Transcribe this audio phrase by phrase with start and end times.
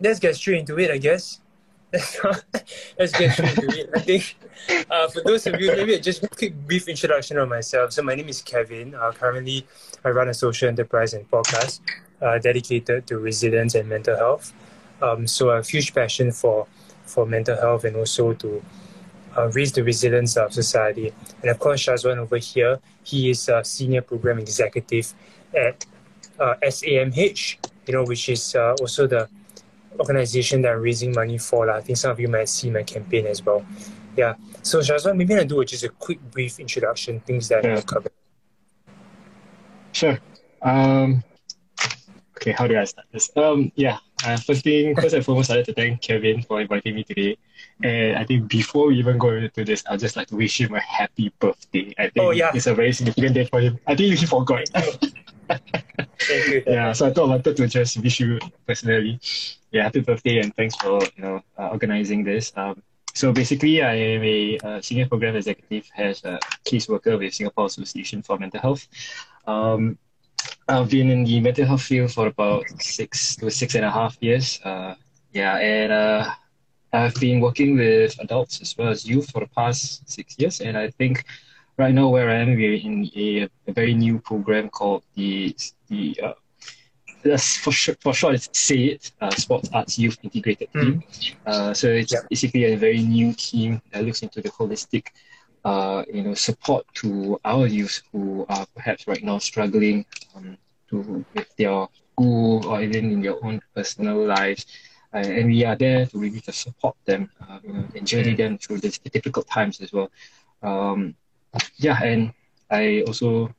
[0.00, 1.40] let's get straight into it, I guess.
[1.92, 3.90] let's get straight into it.
[3.94, 4.36] I think
[4.90, 7.92] uh, for those of you, maybe just a quick brief introduction of myself.
[7.92, 8.94] So my name is Kevin.
[8.94, 9.66] Uh, currently,
[10.04, 11.80] I run a social enterprise and podcast
[12.22, 14.52] uh, dedicated to resilience and mental health.
[15.02, 16.66] Um, so have huge passion for
[17.04, 18.62] for mental health and also to
[19.36, 21.12] uh, raise the resilience of society.
[21.42, 25.12] And of course, Shazwan over here, he is a senior program executive
[25.54, 25.84] at
[26.38, 27.56] uh, SAMH,
[27.86, 29.28] you know, which is uh, also the
[29.98, 31.70] organization that I'm raising money for.
[31.70, 33.64] I think some of you might see my campaign as well.
[34.16, 34.34] Yeah.
[34.62, 37.64] So Shazwan, maybe I'll do just a quick brief introduction, things that.
[37.64, 38.12] I've covered.
[39.92, 40.18] Sure.
[40.62, 41.22] Um,
[42.36, 43.30] okay, how do I start this?
[43.36, 46.94] Um, yeah, uh, first thing, first and foremost, I'd like to thank Kevin for inviting
[46.94, 47.38] me today.
[47.82, 50.74] And I think before we even go into this, I'd just like to wish him
[50.74, 51.94] a happy birthday.
[51.98, 52.50] I think oh, yeah.
[52.54, 53.78] it's a very significant day for him.
[53.86, 54.68] I think he forgot.
[56.18, 56.62] thank you.
[56.66, 59.20] Yeah, so I thought I wanted to just wish you personally,
[59.70, 62.52] yeah, happy birthday and thanks for you know uh, organizing this.
[62.56, 62.82] Um,
[63.14, 68.22] so basically, I am a uh, senior program executive as a caseworker with Singapore Association
[68.22, 68.86] for Mental Health.
[69.46, 69.98] Um,
[70.68, 74.16] I've been in the mental health field for about six to six and a half
[74.20, 74.60] years.
[74.62, 74.94] Uh,
[75.32, 76.30] yeah, and uh,
[76.92, 80.60] I've been working with adults as well as youth for the past six years.
[80.60, 81.24] And I think
[81.80, 85.56] right now where I am, we're in a, a very new program called the
[85.88, 86.34] the uh,
[87.62, 90.82] for short, for short, it's SAYIT, uh, Sports Arts Youth Integrated mm.
[90.82, 91.02] Team.
[91.46, 92.28] Uh, so it's yep.
[92.28, 95.08] basically a very new team that looks into the holistic
[95.64, 100.56] uh, you know, support to our youth who are perhaps right now struggling um,
[100.88, 104.66] to with their school or even in their own personal lives.
[105.12, 108.34] Uh, and we are there to really to support them, uh, you know, and journey
[108.34, 110.08] them through these difficult times as well.
[110.62, 111.16] Um,
[111.76, 112.32] yeah, and
[112.70, 113.54] I also,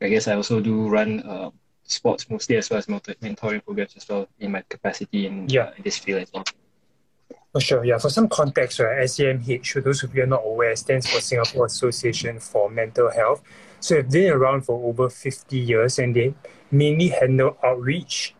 [0.00, 1.50] I guess I also do run uh,
[1.84, 5.70] sports mostly as well as mental mentoring programs as well in my capacity in, yeah.
[5.76, 6.44] in this field as well.
[7.52, 7.98] For sure, yeah.
[7.98, 11.66] For some context, right, SAMH, for those of you are not aware, stands for Singapore
[11.66, 13.42] Association for Mental Health.
[13.80, 16.34] So they've been around for over 50 years and they
[16.70, 18.34] mainly handle outreach,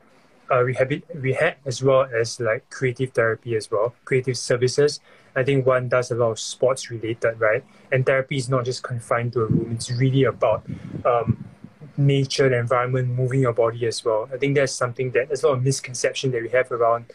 [0.51, 5.01] uh, rehab, rehab as well as like creative therapy as well, creative services.
[5.38, 7.65] I think one does a lot of sports related, right?
[7.93, 10.66] And therapy is not just confined to a room, it's really about
[11.04, 11.44] um,
[11.97, 14.28] nature, the environment, moving your body as well.
[14.32, 17.06] I think that's something that there's a lot of misconception that we have around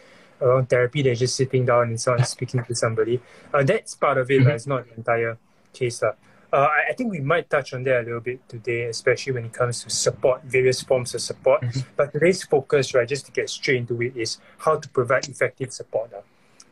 [0.42, 3.22] around therapy they're just sitting down and someone speaking to somebody.
[3.54, 4.46] Uh, that's part of it, mm-hmm.
[4.46, 5.38] but it's not the entire
[5.74, 6.02] case.
[6.04, 6.14] Uh.
[6.52, 9.46] Uh, I, I think we might touch on that a little bit today, especially when
[9.46, 11.62] it comes to support, various forms of support.
[11.62, 11.80] Mm-hmm.
[11.96, 15.74] But today's focus, right, just to get straight into it, is how to provide effective
[15.74, 16.14] support.
[16.14, 16.22] Uh.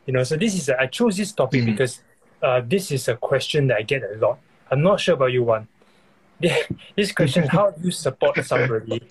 [0.06, 1.72] You know, so this is a, I chose this topic mm-hmm.
[1.72, 2.02] because
[2.42, 4.38] uh, this is a question that I get a lot.
[4.70, 5.68] I'm not sure about you, one.
[6.96, 9.02] this question: How do you support somebody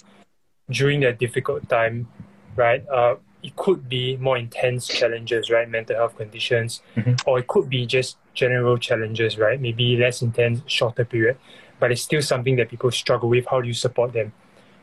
[0.70, 2.08] during that difficult time,
[2.56, 2.88] right?
[2.90, 5.70] Uh, it could be more intense challenges, right?
[5.70, 7.16] Mental health conditions, mm-hmm.
[7.28, 9.60] or it could be just general challenges, right?
[9.60, 11.38] Maybe less intense, shorter period,
[11.80, 13.46] but it's still something that people struggle with.
[13.50, 14.34] How do you support them?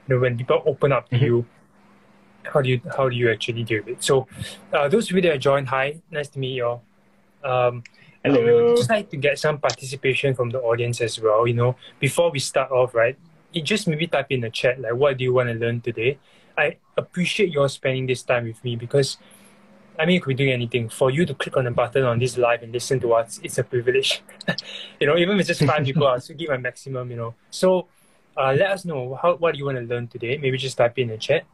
[0.07, 1.25] You know, when people open up to mm-hmm.
[1.25, 1.47] you,
[2.53, 4.05] how do you how do you actually deal with it?
[4.05, 4.27] So,
[4.73, 6.83] uh, those of you that joined, hi, nice to meet you all.
[7.45, 7.83] Um,
[8.25, 8.77] Hello.
[8.77, 11.47] just like to get some participation from the audience as well.
[11.47, 13.17] You know, before we start off, right?
[13.53, 16.19] You just maybe type in the chat like, what do you want to learn today?
[16.57, 19.17] I appreciate your spending this time with me because
[19.99, 20.89] I mean, you could be doing anything.
[20.89, 23.59] For you to click on the button on this live and listen to us, it's
[23.59, 24.23] a privilege.
[25.01, 27.35] you know, even if it's just five people, I'll still give my maximum, you know.
[27.51, 27.89] So
[28.37, 30.39] uh, let us know how, what do you want to learn today.
[30.39, 31.45] Maybe just type in the chat.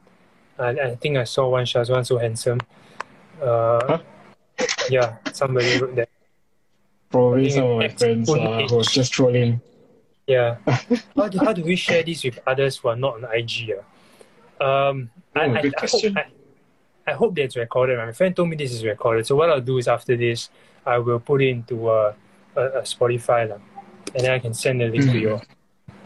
[0.58, 2.60] Uh, I think I saw one Shazwan so handsome.
[3.40, 3.98] Uh, huh?
[4.88, 6.08] Yeah, somebody wrote that.
[7.10, 9.60] Probably some of my friends uh, who was just trolling.
[10.26, 10.56] Yeah.
[11.16, 13.72] how, do, how do we share this with others who are not on IG?
[14.60, 14.64] Uh?
[14.64, 16.16] Um, oh, I, good I, question.
[16.16, 16.32] I hope,
[17.06, 17.98] I, I hope that's recorded.
[17.98, 19.26] My friend told me this is recorded.
[19.26, 20.50] So what I'll do is after this,
[20.86, 22.14] I will put it into a,
[22.56, 23.52] a, a Spotify,
[24.14, 25.40] and then I can send the link to you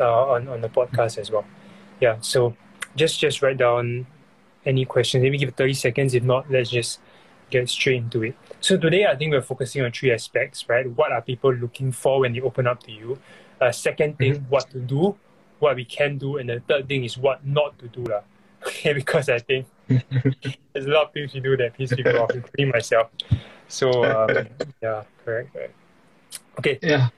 [0.00, 1.44] uh, on on the podcast as well.
[2.00, 2.16] Yeah.
[2.20, 2.56] So
[2.97, 4.06] just just write down
[4.64, 5.22] any questions.
[5.22, 6.14] Maybe give it thirty seconds.
[6.14, 7.00] If not, let's just
[7.50, 8.37] get straight into it.
[8.60, 10.87] So today, I think we're focusing on three aspects, right?
[10.90, 13.19] What are people looking for when they open up to you?
[13.60, 14.50] Uh, second thing, mm-hmm.
[14.50, 15.16] what to do,
[15.58, 18.05] what we can do, and the third thing is what not to do.
[18.05, 18.22] lah.
[18.66, 22.31] okay, because I think there's a lot of things you do that piss people off,
[22.31, 23.11] including myself.
[23.69, 24.46] So um,
[24.82, 25.75] yeah, correct, correct.
[26.58, 26.78] Okay.
[26.82, 27.08] Yeah.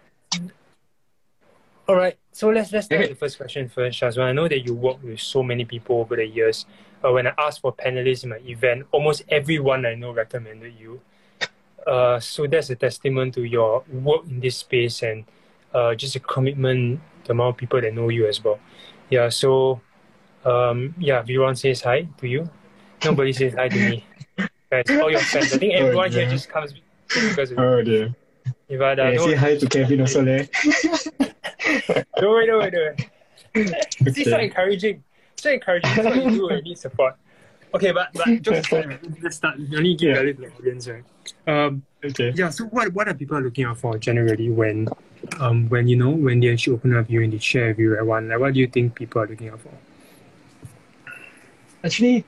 [1.91, 2.17] All right.
[2.31, 3.11] So let's let's start okay.
[3.11, 4.27] the first question first, Shazwan.
[4.27, 6.65] I know that you work with so many people over the years.
[7.05, 11.01] Uh, when I asked for panelists in my event, almost everyone I know recommended you.
[11.85, 15.25] Uh, so that's a testament to your work in this space and
[15.75, 18.61] uh, just a commitment, the amount of people that know you as well.
[19.11, 19.29] Yeah.
[19.29, 19.81] So
[20.45, 22.49] um, yeah, everyone says hi to you.
[23.05, 24.07] Nobody says hi to me.
[24.71, 25.55] Guys, all your fans.
[25.55, 26.73] I think Oh, everyone here just comes
[27.09, 27.65] because of you.
[27.65, 28.15] Oh dear.
[28.69, 30.47] But, uh, Hey, don't, say hi to Kevin also, leh.
[32.17, 32.97] don't worry, don't worry, don't
[33.55, 33.75] worry.
[34.01, 35.03] This is so encouraging.
[35.37, 35.95] So encouraging.
[35.95, 37.15] That's what you do when you need support.
[37.75, 38.73] Okay, but, but just
[39.23, 39.59] let's start.
[39.59, 40.15] You only give Yeah.
[40.17, 41.05] value to the audience, right?
[41.47, 42.33] Um, Okay.
[42.35, 44.89] yeah, so what, what are people looking out for generally when
[45.39, 47.97] um when you know when they actually open up you and they share with you
[47.99, 48.29] at one?
[48.29, 49.71] Like what do you think people are looking out for?
[51.85, 52.25] Actually,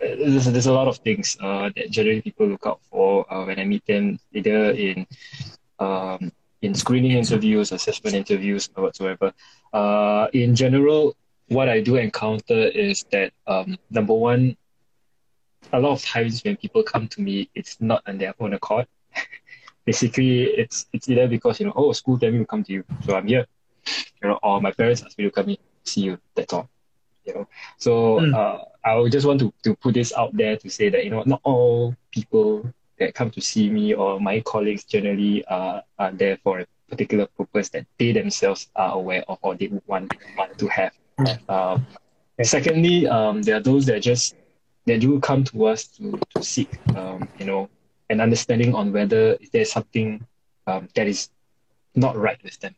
[0.00, 3.58] there's, there's a lot of things uh, that generally people look out for uh, when
[3.58, 5.06] I meet them, either in
[5.78, 6.32] um,
[6.66, 9.32] in screening interviews, assessment interviews, or whatsoever.
[9.72, 11.16] Uh, in general,
[11.48, 14.56] what I do encounter is that um, number one,
[15.72, 18.86] a lot of times when people come to me, it's not on their own accord.
[19.86, 22.84] Basically, it's it's either because you know, oh, school tell me to come to you,
[23.04, 23.46] so I'm here,
[24.22, 26.18] you know, or my parents asked me to come in, see you.
[26.34, 26.68] That's all,
[27.24, 27.48] you know.
[27.78, 28.34] So Mm.
[28.34, 31.10] uh, I would just want to, to put this out there to say that you
[31.10, 36.12] know not all people that come to see me or my colleagues generally are, are
[36.12, 40.56] there for a particular purpose that they themselves are aware of or they want, want
[40.58, 40.92] to have.
[41.18, 41.50] Mm.
[41.50, 41.86] Um,
[42.42, 44.34] secondly, um, there are those that just
[44.86, 47.68] that do come to us to, to seek um, you know
[48.08, 50.24] an understanding on whether there's something
[50.66, 51.30] um, that is
[51.94, 52.74] not right with them.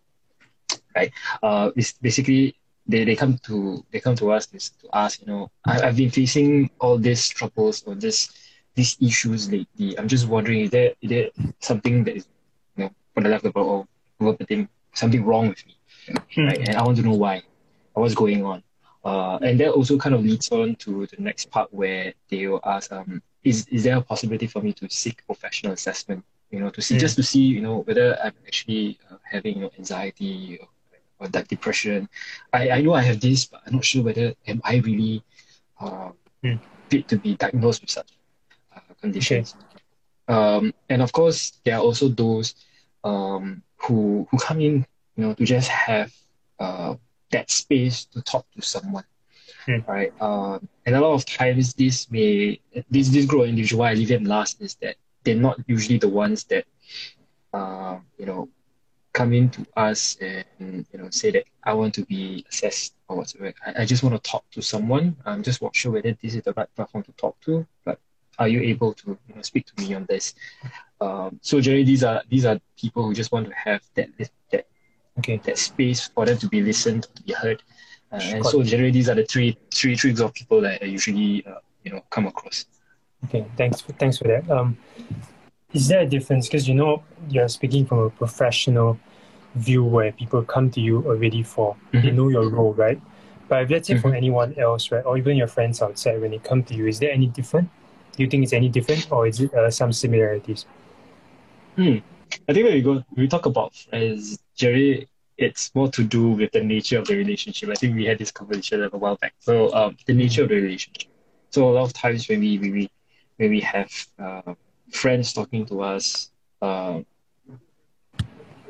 [0.94, 1.12] Right?
[1.42, 2.56] Uh, it's basically
[2.86, 5.96] they, they come to they come to us to, to ask, you know, I, I've
[5.96, 8.32] been facing all these troubles or this
[8.78, 9.98] these issues lately.
[9.98, 11.30] I'm just wondering, is there is there
[11.60, 12.28] something that is,
[12.76, 14.36] you know, for the lack of or
[14.94, 15.76] something wrong with me,
[16.44, 16.60] right?
[16.68, 17.42] And I want to know why,
[17.94, 18.62] what's going on.
[19.04, 22.60] Uh, and that also kind of leads on to the next part where they will
[22.64, 26.24] ask, um, is is there a possibility for me to seek professional assessment?
[26.50, 27.00] You know, to see Mm.
[27.00, 30.68] just to see, you know, whether I'm actually uh, having you know, anxiety or,
[31.20, 32.08] or that depression.
[32.52, 35.22] I, I know I have this, but I'm not sure whether am I really
[35.80, 36.10] uh,
[36.44, 36.60] Mm.
[36.90, 38.17] fit to be diagnosed with such
[39.00, 39.54] conditions.
[40.28, 42.54] Um, and of course, there are also those
[43.04, 44.86] um, who who come in,
[45.16, 46.12] you know, to just have
[46.58, 46.94] uh,
[47.30, 49.04] that space to talk to someone,
[49.66, 49.86] Mm.
[49.86, 50.12] right?
[50.20, 52.60] Um, and a lot of times, this may
[52.90, 55.98] this this group of individual why I leave them last is that they're not usually
[55.98, 56.64] the ones that,
[57.52, 58.48] uh, you know,
[59.12, 63.16] come in to us and you know say that I want to be assessed or
[63.18, 63.54] whatsoever.
[63.66, 65.16] I, I just want to talk to someone.
[65.24, 67.98] I'm just not sure whether this is the right platform to talk to, but
[68.38, 70.34] are you able to you know, speak to me on this?
[71.00, 74.66] Um, so generally, these are these are people who just want to have that that
[75.18, 75.38] Okay.
[75.38, 77.62] that space for them to be listened, to be heard.
[78.12, 81.44] Uh, and so generally, these are the three three tricks of people that I usually
[81.46, 82.66] uh, you know come across.
[83.24, 84.48] Okay, thanks for, thanks for that.
[84.48, 84.78] Um,
[85.72, 86.46] is there a difference?
[86.46, 88.98] Because you know you're speaking from a professional
[89.54, 92.14] view where people come to you already for they Mhm.
[92.14, 93.00] know your role, right?
[93.48, 94.16] But if let's say for Mhm.
[94.16, 97.10] anyone else, right, or even your friends outside, when they come to you, is there
[97.12, 97.68] any different?
[98.18, 100.66] Do you think it's any different, or is it uh, some similarities?
[101.76, 101.98] Hmm.
[102.48, 106.30] I think when we go, when we talk about friends, Jerry, it's more to do
[106.30, 107.70] with the nature of the relationship.
[107.70, 109.34] I think we had this conversation a while back.
[109.38, 111.12] So, um, the nature of the relationship.
[111.50, 112.90] So a lot of times when we when we
[113.36, 114.54] when we have uh,
[114.90, 116.30] friends talking to us,
[116.60, 117.06] um,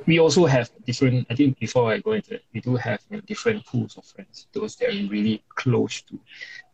[0.06, 1.26] we also have different.
[1.30, 4.04] I think before I go into it, we do have you know, different pools of
[4.04, 4.46] friends.
[4.52, 6.18] Those that are really close to,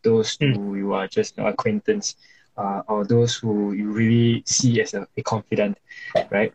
[0.02, 0.56] those Mm.
[0.56, 2.16] who you are just an acquaintance,
[2.56, 5.78] uh, or those who you really see as a, a confidant,
[6.30, 6.52] right?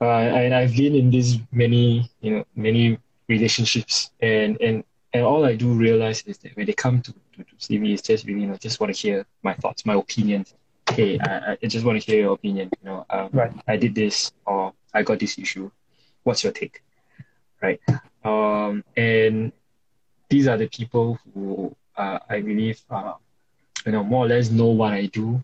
[0.00, 5.44] Uh, and I've been in these many, you know, many relationships, and and and all
[5.44, 8.26] I do realize is that when they come to, to, to see me, it's just
[8.26, 10.54] really, you know, just want to hear my thoughts, my opinions.
[10.90, 12.70] Hey, I, I just want to hear your opinion.
[12.82, 13.52] You know, um, Right.
[13.68, 15.70] I did this, or I got this issue.
[16.24, 16.82] What's your take?
[17.62, 17.80] Right.
[18.24, 19.52] Um, and
[20.28, 23.14] these are the people who uh, I believe, uh,
[23.86, 25.42] you know, more or less know what I do,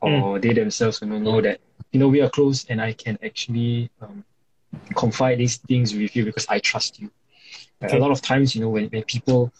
[0.00, 1.60] or they themselves, you know, know that
[1.92, 4.24] you know we are close, and I can actually um,
[4.94, 7.10] confide these things with you because I trust you.
[7.82, 7.96] Okay.
[7.96, 9.52] A lot of times, you know, when, when people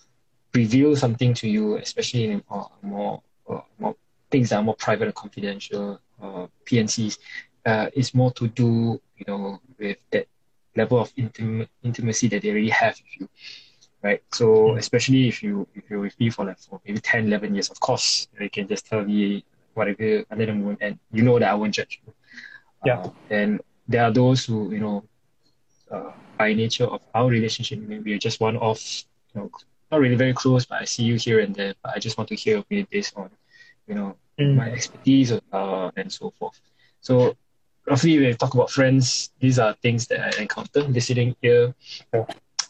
[0.55, 3.95] reveal something to you, especially in uh, more uh, more
[4.31, 7.19] things that are more private and confidential, uh, PNCs,
[7.65, 10.27] uh, it's more to do, you know, with that
[10.77, 13.29] level of intim- intimacy that they already have with you,
[14.03, 14.23] right?
[14.33, 14.79] So Mm.
[14.79, 17.81] especially if you if you're with me for like for maybe 10, 11 years, of
[17.81, 21.55] course, you can just tell me whatever under the moon, and you know that I
[21.55, 22.13] won't judge you.
[22.85, 22.99] Yeah.
[22.99, 25.05] Uh, and there are those who, you know,
[25.91, 28.79] uh, by nature of our relationship, maybe are just one of,
[29.35, 29.51] you know,
[29.91, 31.75] not really very close, but I see you here and there.
[31.83, 33.31] But I just want to hear opinion based on,
[33.87, 34.55] you know, Mm.
[34.57, 36.61] my expertise uh, and so forth.
[37.01, 37.35] So
[37.87, 41.75] roughly when we talk about friends, these are things that I encounter listening here.
[42.13, 42.25] Yeah.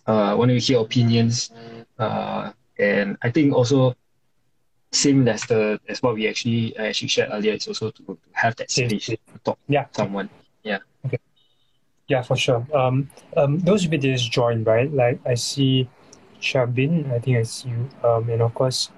[0.08, 1.50] Uh, want to hear opinions.
[1.98, 3.94] Uh, and I think also
[4.90, 7.52] same as the as what we actually I actually shared earlier.
[7.52, 9.84] It's also to, to have that space to talk yeah.
[9.84, 10.30] to someone.
[10.62, 10.78] Yeah.
[11.04, 11.18] Okay.
[12.08, 12.66] Yeah, for sure.
[12.74, 14.90] Um, um, those videos join right.
[14.90, 15.90] Like I see,
[16.40, 17.12] Shabin.
[17.12, 17.90] I think I see you.
[18.02, 18.90] Um, and of course,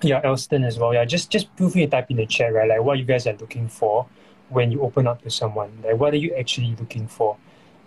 [0.00, 0.94] yeah, Elston as well.
[0.94, 2.68] Yeah, just just feel free to type in the chat, right?
[2.68, 4.06] Like what you guys are looking for
[4.48, 5.76] when you open up to someone.
[5.84, 7.36] Like what are you actually looking for?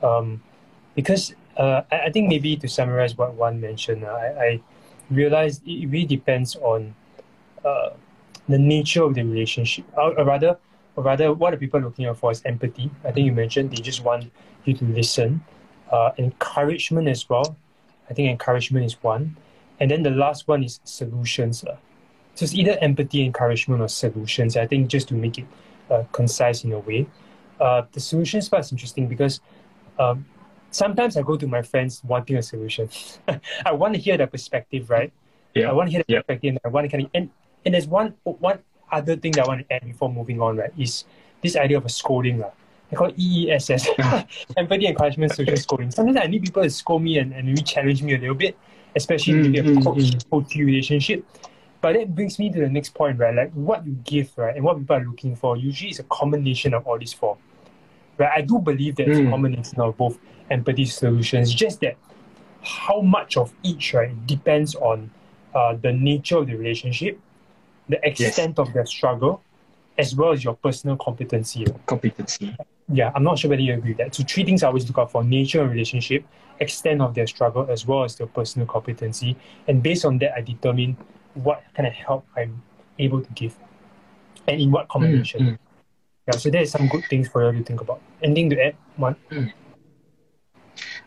[0.04, 0.44] Um,
[0.94, 4.62] because uh, I, I think maybe to summarize what one mentioned, uh, I, I
[5.12, 6.96] realized it really depends on
[7.66, 7.90] uh,
[8.48, 9.86] the nature of the relationship.
[9.96, 10.58] Or, or rather,
[10.96, 12.90] or rather, what are people looking out for is empathy.
[13.04, 14.32] I think you mentioned they just want
[14.66, 15.44] you to listen.
[15.92, 17.58] Uh, encouragement as well.
[18.10, 19.36] I think encouragement is one.
[19.80, 21.64] And then the last one is solutions.
[21.64, 21.78] Uh.
[22.36, 24.56] So it's either empathy, encouragement, or solutions.
[24.56, 25.46] I think just to make it
[25.90, 27.08] uh, concise in a way.
[27.60, 29.42] Uh, the solutions part is interesting because
[29.98, 30.26] um,
[30.72, 32.90] sometimes I go to my friends wanting a solution.
[33.66, 35.12] I want to hear their perspective, right?
[35.56, 35.70] Yeah.
[35.70, 36.22] I want to hear the Yeah.
[36.22, 36.50] perspective.
[36.50, 37.30] And I want to kind of, and,
[37.66, 38.60] and there's one one
[38.92, 40.72] other thing that I want to add before moving on, right?
[40.78, 41.06] Is
[41.42, 42.52] this idea of a scolding, lah.
[42.92, 43.86] I call it EESS,
[44.58, 45.92] empathy, encouragement, social scolding.
[45.92, 48.58] Sometimes I need people to scold me and, and maybe challenge me a little bit,
[48.96, 51.24] especially Mm, maybe a mm, coach coach relationship.
[51.82, 53.34] But that brings me to the next point, right?
[53.34, 56.74] Like what you give, right, and what people are looking for usually is a combination
[56.74, 57.38] of all these four.
[58.18, 58.32] Right?
[58.38, 59.30] I do believe that it's a Mm.
[59.32, 61.98] combination of both empathy solutions, just that
[62.62, 65.10] how much of each, right, depends on
[65.56, 67.20] uh, the nature of the relationship,
[67.88, 69.42] the extent of their struggle,
[69.98, 71.66] as well as your personal competency.
[71.86, 72.56] Competency.
[72.92, 74.16] Yeah, I'm not sure whether you agree with that.
[74.16, 76.26] So three things I always look out for: nature of relationship,
[76.60, 79.36] extent of their struggle, as well as their personal competency.
[79.68, 80.98] And based on that, I determine
[81.34, 82.62] what kind of help I'm
[82.98, 83.56] able to give,
[84.48, 85.42] and in what combination.
[85.42, 85.58] Mm, mm.
[86.28, 88.02] Yeah, so there is some good things for you to think about.
[88.22, 89.16] Anything to add, one?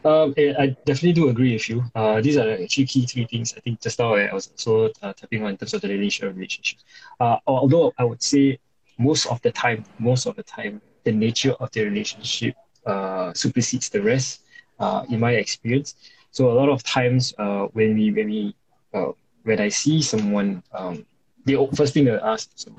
[0.04, 1.82] Um, eh, I definitely do agree with you.
[1.94, 3.54] Uh, these are actually key three things.
[3.56, 6.78] I think just now I was also uh, tapping on in terms of the relationship.
[7.20, 8.58] Uh, although I would say
[8.98, 12.54] most of the time, most of the time, the nature of the relationship
[12.86, 14.40] uh, supersedes the rest.
[14.78, 15.94] Uh, in my experience,
[16.30, 18.54] so a lot of times uh, when we when we
[18.92, 19.12] uh,
[19.44, 21.04] when I see someone, um,
[21.44, 22.70] the first thing I ask, so,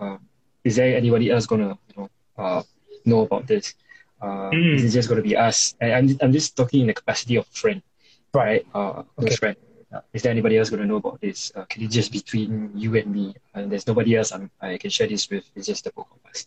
[0.00, 0.18] um,
[0.64, 2.62] is there anybody else gonna you know uh,
[3.04, 3.74] know about this?
[4.22, 4.74] Uh, Mm.
[4.76, 5.74] Is it just gonna be us?
[5.80, 7.82] And I'm I'm just talking in the capacity of friend,
[8.34, 8.64] right?
[8.74, 9.36] Uh, Okay.
[9.36, 9.56] friend.
[9.92, 11.52] Uh, is there anybody else gonna know about this?
[11.54, 13.34] Uh, can it just be between you and me?
[13.54, 15.44] And there's nobody else I'm, I can share this with.
[15.56, 16.46] It's just the both of us,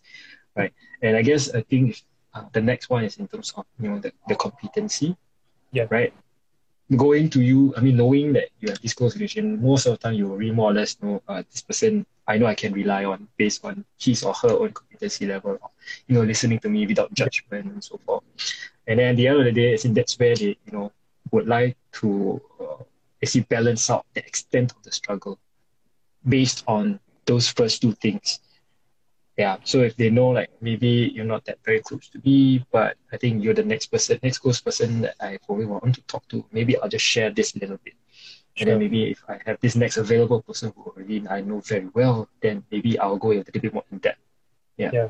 [0.56, 0.72] right?
[1.02, 2.02] And I guess I think
[2.34, 5.16] uh, the next one is in terms of you know the, the competency,
[5.72, 5.86] Yeah.
[5.90, 6.12] right?
[6.94, 9.98] Going to you, I mean, knowing that you have this close relation, most of the
[9.98, 12.06] time you will really more or less know uh, this person.
[12.28, 15.70] I know I can rely on based on his or her own competency level, or,
[16.06, 18.24] you know, listening to me without judgment and so forth.
[18.86, 20.92] And then at the end of the day, I think that's where they, you know,
[21.30, 22.82] would like to uh,
[23.22, 25.38] actually balance out the extent of the struggle
[26.28, 28.40] based on those first two things.
[29.36, 29.58] Yeah.
[29.64, 33.18] So if they know like maybe you're not that very close to me, but I
[33.18, 36.44] think you're the next person, next close person that I probably want to talk to,
[36.52, 37.94] maybe I'll just share this a little bit.
[38.58, 41.88] And then maybe if I have this next available person who already I know very
[41.92, 44.18] well, then maybe I'll go a little bit more in depth.
[44.76, 45.08] Yeah, Yeah.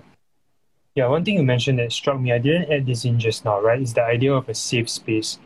[0.96, 3.60] Yeah, one thing you mentioned that struck me, I didn't add this in just now,
[3.60, 3.80] right?
[3.80, 5.38] Is the idea of a safe space.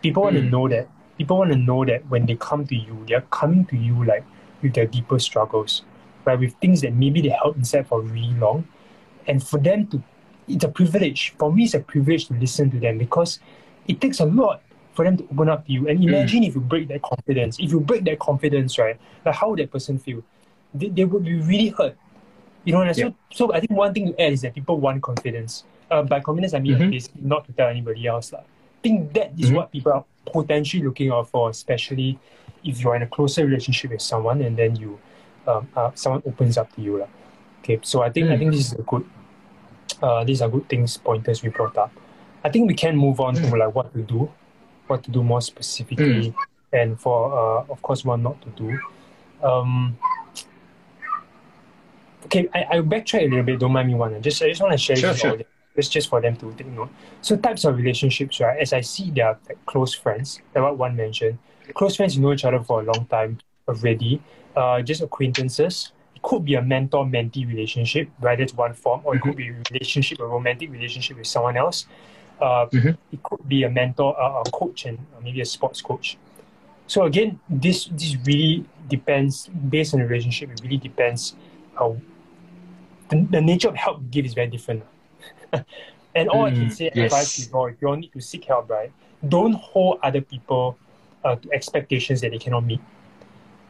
[0.00, 0.50] People want to Mm.
[0.50, 0.88] know that.
[1.18, 4.24] People want to know that when they come to you, they're coming to you like
[4.62, 5.82] with their deeper struggles,
[6.24, 6.38] right?
[6.38, 8.64] With things that maybe they held inside for really long,
[9.26, 10.02] and for them to,
[10.48, 11.34] it's a privilege.
[11.38, 13.38] For me, it's a privilege to listen to them because
[13.86, 14.62] it takes a lot
[15.00, 15.88] for them to open up to you.
[15.88, 17.58] And imagine if you break that confidence.
[17.58, 19.00] If you break that confidence, right?
[19.24, 20.22] Like how would that person feel?
[20.74, 21.96] They, they would be really hurt.
[22.64, 23.10] You know, and so, Yeah.
[23.32, 25.64] so I think one thing to add is that people want confidence.
[25.90, 26.90] Uh, by confidence, I mean like, Mhm.
[26.90, 28.30] basically not to tell anybody else.
[28.30, 28.40] lah.
[28.40, 29.54] I think that is Mhm.
[29.56, 32.18] what people are potentially looking out for, especially
[32.62, 35.00] if you're in a closer relationship with someone and then you,
[35.48, 36.98] um, uh, someone opens up to you.
[37.00, 37.08] lah.
[37.64, 38.38] Okay, so I think I Mm.
[38.38, 39.04] think this is a good,
[40.04, 41.88] uh, these are good things, pointers we brought up.
[42.44, 43.56] I think we can move on to Mm.
[43.64, 44.28] like what to do,
[44.90, 46.34] what to do more specifically,
[46.72, 48.78] and for uh, of course what not to do.
[49.46, 49.96] Um,
[52.26, 53.58] okay, I, I backtrack a little bit.
[53.58, 54.14] Don't mind me, one.
[54.14, 55.30] I just I just want to share Sure, this sure.
[55.32, 55.38] all.
[55.80, 56.90] Just for them to take note.
[57.22, 58.58] So types of relationships, right?
[58.60, 60.40] As I see, they are like close friends.
[60.54, 61.38] Like what one mentioned,
[61.72, 64.20] close friends you know each other for a long time already.
[64.54, 65.92] Uh, just acquaintances.
[66.14, 68.36] It could be a mentor-mentee relationship, right?
[68.36, 71.86] That's one form, or it could be a relationship, a romantic relationship with someone else.
[72.40, 72.96] Uh, Mhm.
[73.12, 76.16] It could be a mentor, uh, a coach, and uh, maybe a sports coach.
[76.86, 80.50] So again, this this really depends based on the relationship.
[80.50, 81.34] It really depends
[81.78, 81.96] how
[83.10, 84.82] the, the nature of help you give is very different.
[86.14, 87.04] and all I can Mm, say, yes.
[87.04, 88.92] advice is, all, if you all need to seek help, right?
[89.26, 90.78] Don't hold other people
[91.24, 92.80] uh, to expectations that they cannot meet.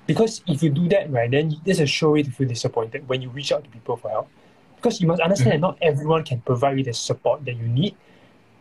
[0.07, 3.23] Because if you do that, right, then there's a sure way to feel disappointed when
[3.23, 4.29] you reach out to people for help.
[4.77, 5.63] Because you must understand mm-hmm.
[5.63, 7.97] that not everyone can provide you the support that you need.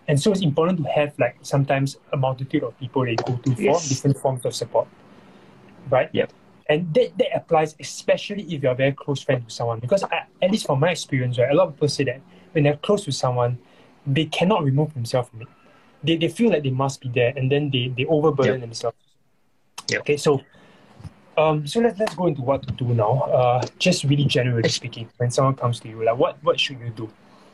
[0.10, 3.52] And so it's important to have like sometimes a multitude of people you go to
[3.52, 3.84] yes.
[3.84, 4.88] for different forms of support.
[5.88, 6.10] Right?
[6.12, 6.34] Yep.
[6.68, 9.80] And that, that applies especially if you're a very close friend with someone.
[9.80, 12.22] Because I, at least from my experience, right, a lot of people say that
[12.54, 13.60] when they're close to someone,
[14.08, 15.48] they cannot remove themselves from it.
[16.04, 18.62] They, they feel like they must be there and then they, they overburden yep.
[18.62, 18.98] themselves.
[19.92, 20.02] Yep.
[20.02, 20.42] Okay, so
[21.38, 23.22] um, so let, let's go into what to do now.
[23.22, 26.90] Uh, just really generally speaking, when someone comes to you, like what, what should you
[26.90, 27.10] do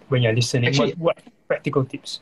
[0.07, 0.69] when you're listening?
[0.69, 2.21] Actually, what, what practical tips?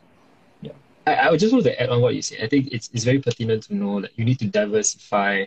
[1.05, 2.39] I, I just want to add on what you said.
[2.43, 5.45] I think it's, it's very pertinent to know that you need to diversify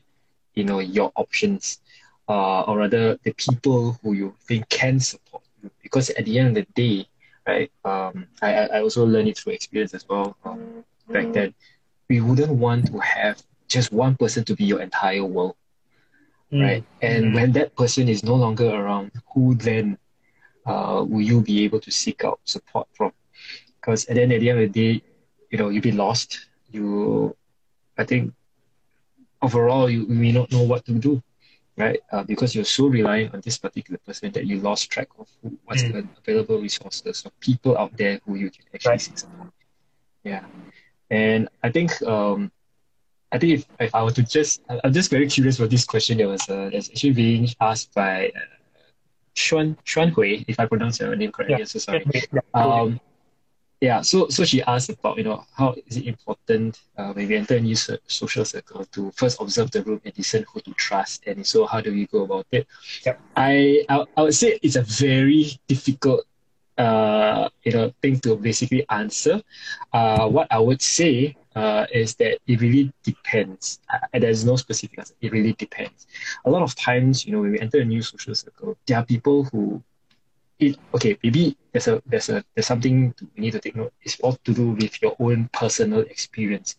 [0.57, 1.79] you know your options
[2.29, 6.49] uh, or rather the people who you think can support you because at the end
[6.49, 7.07] of the day
[7.47, 11.55] right um, I, I also learned it through experience as well um, back then
[12.09, 15.55] we wouldn't want to have just one person to be your entire world
[16.53, 16.63] mm.
[16.63, 17.35] right and mm.
[17.35, 19.97] when that person is no longer around who then
[20.65, 23.13] uh, will you be able to seek out support from
[23.81, 25.05] because at the end, at the end of the day
[25.51, 27.35] you know you'll be lost you
[27.99, 28.33] i think
[29.43, 31.23] overall you, may not know what to do,
[31.77, 32.01] right?
[32.13, 35.57] Uh, because you're so reliant on this particular person that you lost track of who,
[35.65, 35.93] what's mm.
[35.93, 39.01] the available resources of people out there who you can actually right.
[39.01, 39.51] seek support.
[40.25, 40.45] Yeah,
[41.11, 42.51] and I think um,
[43.31, 46.19] I think if, if I were to just, I'm just very curious about this question
[46.19, 48.41] that was uh, that's actually being asked by uh,
[49.37, 51.57] Xuan Xuan Hui, if I pronounce your name correctly.
[51.61, 51.65] Yeah.
[51.65, 52.05] So sorry.
[52.55, 53.01] Um,
[53.81, 57.37] yeah so so she asked about you know how is it important uh, when we
[57.37, 60.73] enter a new so- social circle to first observe the room and discern who to
[60.75, 62.67] trust and so how do we go about it
[63.05, 63.21] yep.
[63.37, 66.25] I, I i would say it's a very difficult
[66.79, 69.43] uh you know thing to basically answer
[69.93, 73.81] uh what i would say uh, is that it really depends.
[73.93, 75.15] Uh, there's no specific answer.
[75.21, 76.07] It really depends.
[76.45, 79.05] A lot of times, you know, when we enter a new social circle, there are
[79.05, 79.83] people who
[80.59, 83.93] it okay maybe there's a there's a there's something to, we need to take note.
[84.03, 86.77] It's all to do with your own personal experience.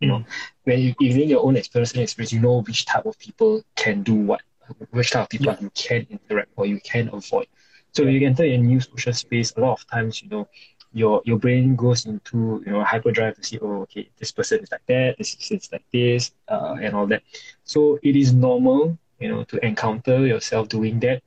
[0.00, 0.24] You know
[0.64, 4.14] when you in your own personal experience you know which type of people can do
[4.14, 4.42] what
[4.90, 5.60] which type of people yeah.
[5.60, 7.46] you can interact or you can avoid.
[7.92, 10.48] So when you enter a new social space a lot of times you know
[10.92, 14.70] your your brain goes into you know hyperdrive to see oh okay this person is
[14.70, 17.22] like that this person is like this uh, and all that.
[17.64, 21.22] So it is normal you know to encounter yourself doing that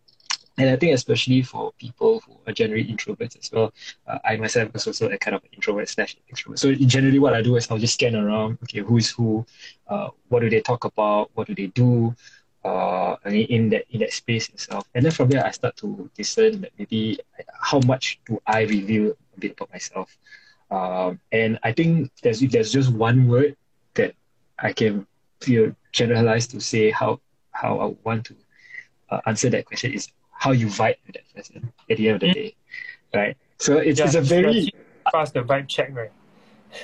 [0.60, 3.74] and I think especially for people who are generally introverts as well,
[4.08, 6.60] uh, I myself was also a kind of introvert slash extrovert.
[6.60, 9.45] So generally what I do is I'll just scan around, okay, who is who,
[9.88, 12.13] uh, what do they talk about, what do they do,
[12.65, 14.86] uh, in that in that space itself.
[14.93, 17.19] And then from there I start to discern that maybe
[17.62, 20.17] how much do I reveal a bit about myself.
[20.69, 23.56] Um, and I think there's there's just one word
[23.93, 24.13] that
[24.60, 25.08] I can
[25.39, 28.36] feel generalized to say how how I want to
[29.10, 32.21] uh, answer that question is how you vibe with that person at the end of
[32.21, 32.56] the day,
[33.13, 33.38] right?
[33.58, 34.71] So it's, yeah, it's a very
[35.12, 36.12] fast the vibe check, right?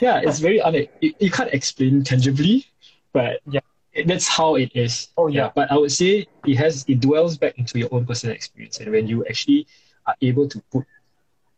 [0.02, 2.66] Yeah, it's very un- you, you can't explain tangibly,
[3.14, 3.62] but yeah,
[3.94, 5.08] it, that's how it is.
[5.16, 5.46] Oh yeah.
[5.46, 5.52] yeah.
[5.56, 8.92] But I would say it has it dwells back into your own personal experience, and
[8.92, 9.68] when you actually
[10.06, 10.86] are able to put,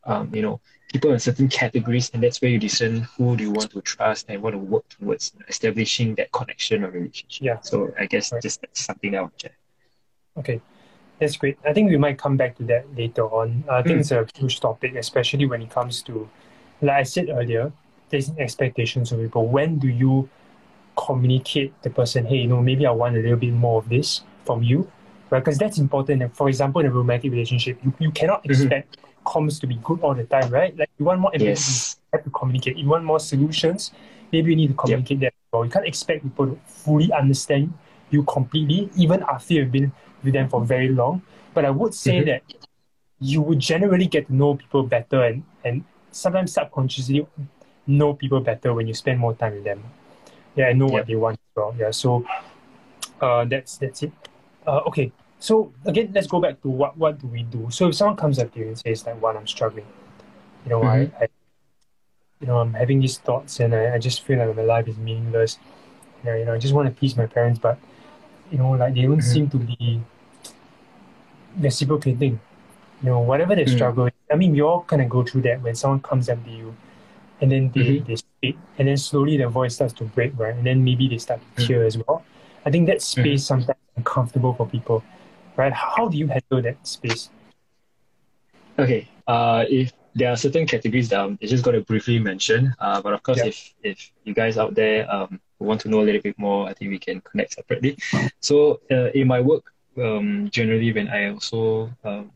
[0.03, 3.51] um, you know, people in certain categories, and that's where you discern who do you
[3.51, 7.43] want to trust and want to work towards establishing that connection or relationship.
[7.43, 7.59] Yeah.
[7.61, 8.41] So I guess right.
[8.41, 9.57] just that's something I would share.
[10.37, 10.61] Okay.
[11.19, 11.57] That's great.
[11.65, 13.63] I think we might come back to that later on.
[13.69, 13.99] I think mm.
[14.01, 16.29] it's a huge topic, especially when it comes to,
[16.81, 17.71] like I said earlier,
[18.09, 19.47] there's expectations of people.
[19.47, 20.29] When do you
[20.95, 24.21] communicate the person, hey, you know, maybe I want a little bit more of this
[24.45, 24.91] from you,
[25.29, 25.43] right?
[25.43, 26.35] Because that's important.
[26.35, 28.51] For example, in a romantic relationship, you, you cannot mm-hmm.
[28.51, 30.75] expect comms to be good all the time, right?
[30.77, 31.97] Like you want more empathy, yes.
[32.13, 32.77] you have to communicate.
[32.77, 33.91] You want more solutions,
[34.31, 35.33] maybe you need to communicate yep.
[35.33, 35.55] that.
[35.57, 37.73] Well, you can't expect people to fully understand
[38.09, 39.91] you completely, even after you've been
[40.23, 41.21] with them for very long.
[41.53, 42.27] But I would say mm-hmm.
[42.27, 42.43] that
[43.19, 47.25] you would generally get to know people better and, and sometimes subconsciously
[47.87, 49.83] know people better when you spend more time with them.
[50.55, 51.75] Yeah, and know what they want as well.
[51.77, 52.25] Yeah, so
[53.21, 54.11] uh, that's that's it.
[54.65, 57.67] Uh, okay, so again, let's go back to what what do we do?
[57.69, 59.85] So if someone comes up to you and says like, "One, I'm struggling,"
[60.65, 61.15] you know, mm-hmm.
[61.15, 61.27] I, I,
[62.41, 64.97] you know, I'm having these thoughts and I, I just feel like my life is
[64.97, 65.59] meaningless.
[66.23, 67.77] You know, you know, I just want to please my parents, but
[68.51, 69.33] you know, like they don't mm-hmm.
[69.33, 70.01] seem to be
[71.59, 72.39] reciprocating.
[73.03, 73.75] You know, whatever they mm.
[73.75, 76.49] struggle, I mean, we all kind of go through that when someone comes up to
[76.49, 76.75] you,
[77.41, 78.07] and then they, mm-hmm.
[78.07, 80.55] they speak, and then slowly their voice starts to break, right?
[80.55, 81.67] And then maybe they start to mm.
[81.67, 82.23] tear as well.
[82.65, 83.61] I think that space mm-hmm.
[83.61, 85.03] sometimes uncomfortable for people,
[85.55, 85.71] right?
[85.71, 87.29] How do you handle that space?
[88.79, 93.01] Okay, uh, if there are certain categories that I'm just going to briefly mention, uh,
[93.01, 96.21] but of course, if if you guys out there um, want to know a little
[96.21, 97.97] bit more, I think we can connect separately.
[98.39, 102.31] So uh, in my work, um, generally when I also um,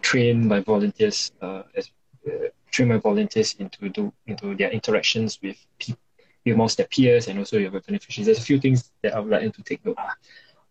[0.00, 1.90] train my volunteers uh, as
[2.26, 6.00] uh, train my volunteers into do into their interactions with people
[6.46, 8.26] amongst their peers and also your beneficiaries.
[8.26, 9.96] There's a few things that I would like to take note.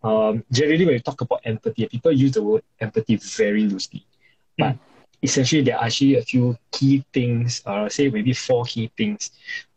[0.03, 4.05] Um, generally, when we talk about empathy, people use the word empathy very loosely,
[4.57, 4.79] but mm.
[5.21, 9.31] essentially there are actually a few key things, or uh, say maybe four key things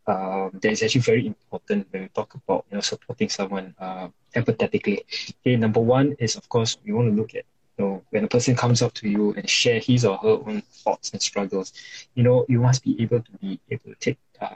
[0.07, 4.09] um, that is actually very important when we talk about you know supporting someone uh,
[4.35, 5.01] empathetically.
[5.41, 7.45] Okay, number one is of course we want to look at
[7.79, 10.63] you know when a person comes up to you and share his or her own
[10.63, 11.73] thoughts and struggles,
[12.15, 14.55] you know you must be able to be able to take uh,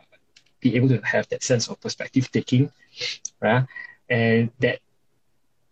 [0.61, 2.71] be able to have that sense of perspective taking,
[3.41, 3.65] right?
[4.11, 4.81] And that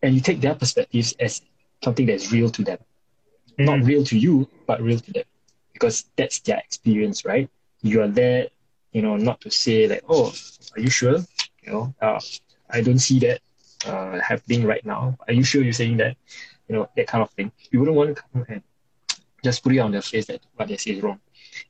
[0.03, 1.43] and you take their perspectives as
[1.83, 3.65] something that's real to them, mm-hmm.
[3.65, 5.25] not real to you, but real to them,
[5.73, 7.51] because that's their experience, right?
[7.83, 8.49] You are there
[8.93, 10.33] you know, not to say like, oh,
[10.75, 11.19] are you sure?
[11.63, 12.21] You know, uh,
[12.71, 13.41] I don't see that
[13.87, 15.17] uh, happening right now.
[15.27, 16.17] Are you sure you're saying that?
[16.69, 17.53] You know, that kind of thing.
[17.71, 18.63] You wouldn't want to come and
[19.45, 21.21] just put it on their face that what they say is wrong.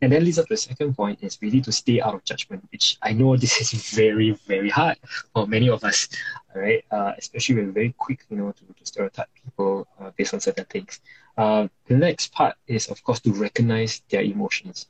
[0.00, 2.66] And then leads up to the second point is really to stay out of judgment,
[2.72, 4.98] which I know this is very, very hard
[5.32, 6.08] for many of us,
[6.54, 6.84] right?
[6.90, 10.64] Uh, especially we're very quick, you know, to, to stereotype people uh, based on certain
[10.64, 11.00] things.
[11.36, 14.86] Uh, the next part is, of course, to recognize their emotions.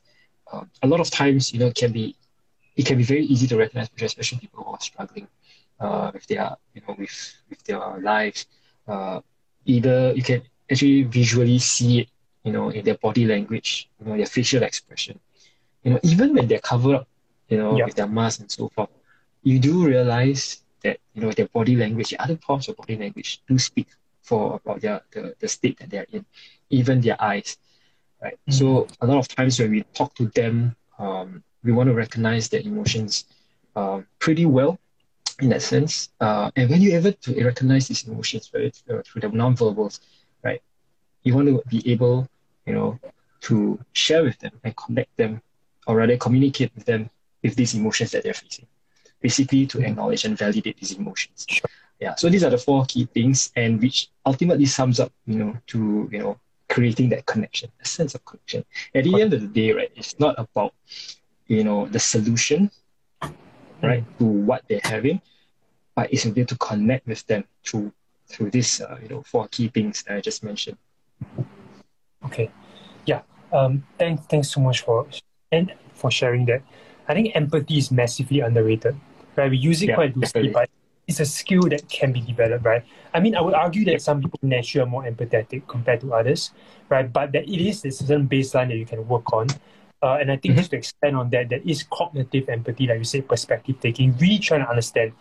[0.51, 2.15] Uh, a lot of times, you know, can be
[2.75, 5.27] it can be very easy to recognize, especially people who are struggling
[5.79, 8.45] uh, with their, you know, with with their lives.
[8.87, 9.19] Uh,
[9.65, 12.09] either you can actually visually see it,
[12.43, 15.19] you know, in their body language, you know, their facial expression.
[15.83, 17.07] You know, even when they're covered up,
[17.49, 18.89] you know, with their mask and so forth,
[19.43, 23.41] you do realize that you know their body language, the other parts of body language,
[23.47, 23.87] do speak
[24.21, 26.25] for about their the, the state that they're in,
[26.69, 27.57] even their eyes.
[28.21, 28.33] Right.
[28.33, 28.51] Mm-hmm.
[28.51, 32.49] So a lot of times when we talk to them, um, we want to recognize
[32.49, 33.25] their emotions
[33.75, 34.79] uh, pretty well
[35.39, 36.09] in that sense.
[36.19, 40.01] Uh, and when you're able to recognize these emotions right, uh, through the non-verbals,
[40.43, 40.61] right,
[41.23, 42.27] you want to be able,
[42.65, 42.99] you know,
[43.41, 45.41] to share with them and connect them,
[45.85, 47.09] or rather communicate with them
[47.43, 48.65] with these emotions that they're facing.
[49.21, 51.45] Basically, to acknowledge and validate these emotions.
[51.47, 51.69] Sure.
[51.99, 52.15] Yeah.
[52.15, 56.09] So these are the four key things, and which ultimately sums up, you know, to
[56.11, 56.39] you know
[56.77, 58.63] creating that connection, a sense of connection.
[58.93, 60.75] At the end of the day, right, it's not about
[61.47, 62.69] you know the solution
[63.81, 65.21] right to what they're having
[65.95, 67.91] but it's able to connect with them through
[68.27, 70.77] through these uh, you know four key things that i just mentioned.
[72.25, 72.51] Okay.
[73.05, 73.21] Yeah
[73.53, 75.07] um thanks thanks so much for
[75.51, 76.61] and for sharing that.
[77.07, 78.95] I think empathy is massively underrated
[79.35, 79.49] right?
[79.49, 80.69] We use it yeah, quite loosely but
[81.07, 84.21] it's a skill that can be developed right i mean i would argue that some
[84.21, 86.51] people naturally are more empathetic compared to others
[86.89, 89.47] right but that it is a certain baseline that you can work on
[90.01, 90.59] uh, and I think mm-hmm.
[90.59, 94.37] just to expand on that, that is cognitive empathy, like you said, perspective taking, really
[94.37, 95.11] trying to understand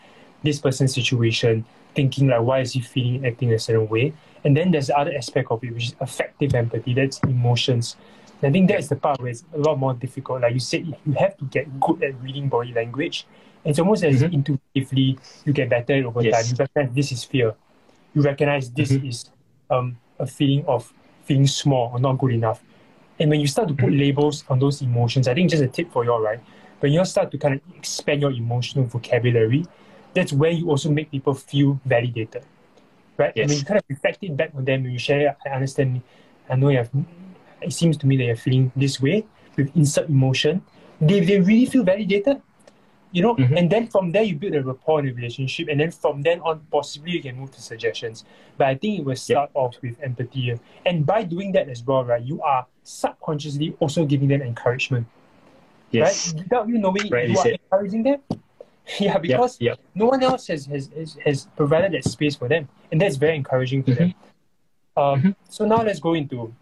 [0.42, 4.12] this person's situation, thinking like why is he feeling acting a certain way.
[4.44, 7.96] And then there's the other aspect of it, which is affective empathy, that's emotions.
[8.42, 10.42] And I think that's the part where it's a lot more difficult.
[10.42, 13.26] Like you said, you have to get good at reading body language.
[13.66, 14.34] It's almost as mm-hmm.
[14.34, 16.34] intuitively you get better over yes.
[16.34, 16.46] time.
[16.50, 17.54] You recognize this is fear.
[18.14, 19.06] You recognize this mm-hmm.
[19.06, 19.28] is
[19.68, 20.92] um, a feeling of
[21.24, 22.62] feeling small or not good enough.
[23.18, 23.98] And when you start to put mm-hmm.
[23.98, 26.40] labels on those emotions, I think just a tip for you all, right?
[26.80, 29.64] When you start to kind of expand your emotional vocabulary,
[30.14, 32.44] that's where you also make people feel validated,
[33.16, 33.32] right?
[33.34, 33.42] Yes.
[33.42, 36.02] And when you kind of reflect it back on them, when you share, I understand,
[36.48, 36.90] I know you have,
[37.62, 39.26] it seems to me that you're feeling this way
[39.56, 40.62] with insert emotion.
[41.00, 42.40] They, they really feel validated,
[43.16, 43.56] you know, mm-hmm.
[43.56, 46.38] and then from there you build a rapport in a relationship, and then from then
[46.40, 48.26] on, possibly you can move to suggestions.
[48.58, 52.04] But I think it will start off with empathy, and by doing that as well,
[52.04, 55.06] right, you are subconsciously also giving them encouragement.
[55.92, 56.34] Yes.
[56.34, 56.42] Right?
[56.42, 58.20] Without you knowing right, you are encouraging them.
[59.00, 59.58] yeah, because
[59.94, 62.68] no one else has, has, has, provided that space for them.
[62.92, 64.00] And that's very encouraging to mm-hmm.
[64.00, 64.14] them.
[64.96, 65.30] Um, mm-hmm.
[65.48, 66.54] So now let's go into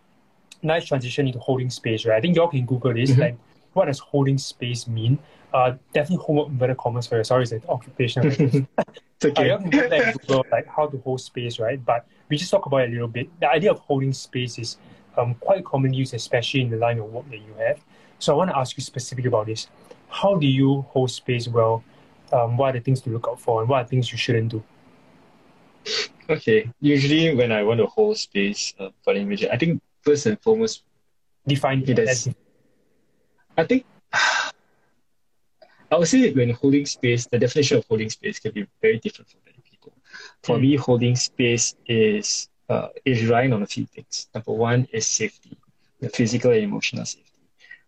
[0.62, 2.17] nice transition into holding space, right?
[2.17, 3.11] I think y'all can Google this.
[3.11, 3.21] Mm-hmm.
[3.21, 3.37] Like,
[3.74, 5.18] what does holding space mean?
[5.52, 7.24] Uh, definitely homework inverted commas for you.
[7.24, 8.28] Sorry, it's an occupational.
[8.38, 9.52] it's okay.
[9.52, 11.84] You can Google like how to hold space, right?
[11.84, 13.28] But we just talk about it a little bit.
[13.40, 14.78] The idea of holding space is
[15.16, 17.84] um, quite commonly used, especially in the line of work that you have.
[18.18, 19.68] So I want to ask you specifically about this.
[20.08, 21.84] How do you hold space well?
[22.32, 24.50] Um, what are the things to look out for, and what are things you shouldn't
[24.50, 24.62] do?
[26.28, 30.26] Okay, usually when I want to hold space uh, for an individual, I think first
[30.26, 30.82] and foremost,
[31.46, 32.28] define it as.
[33.57, 33.87] I think
[35.90, 39.31] I would say when holding space, the definition of holding space can be very different
[39.31, 39.93] for many people.
[40.43, 40.62] For mm.
[40.62, 44.29] me, holding space is uh, is relying on a few things.
[44.35, 45.57] Number one is safety,
[46.01, 47.43] the physical and emotional safety,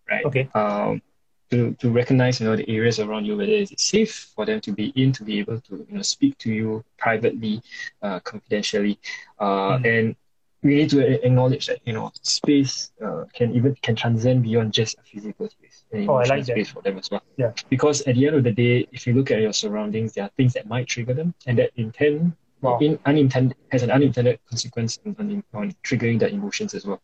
[0.09, 0.25] right?
[0.25, 0.49] Okay.
[0.53, 1.01] Um,
[1.49, 4.73] to, to recognize you know the areas around you whether it's safe for them to
[4.73, 7.61] be in to be able to you know speak to you privately
[8.01, 8.99] uh, confidentially
[9.39, 9.99] uh, mm.
[9.99, 10.15] and
[10.63, 14.97] we need to acknowledge that you know space uh, can even can transcend beyond just
[14.97, 16.73] a physical space and oh, I like space that.
[16.73, 19.31] for them as well yeah because at the end of the day if you look
[19.31, 22.79] at your surroundings there are things that might trigger them and that intent wow.
[22.79, 27.01] in unintended has an unintended consequence on, on, on triggering their emotions as well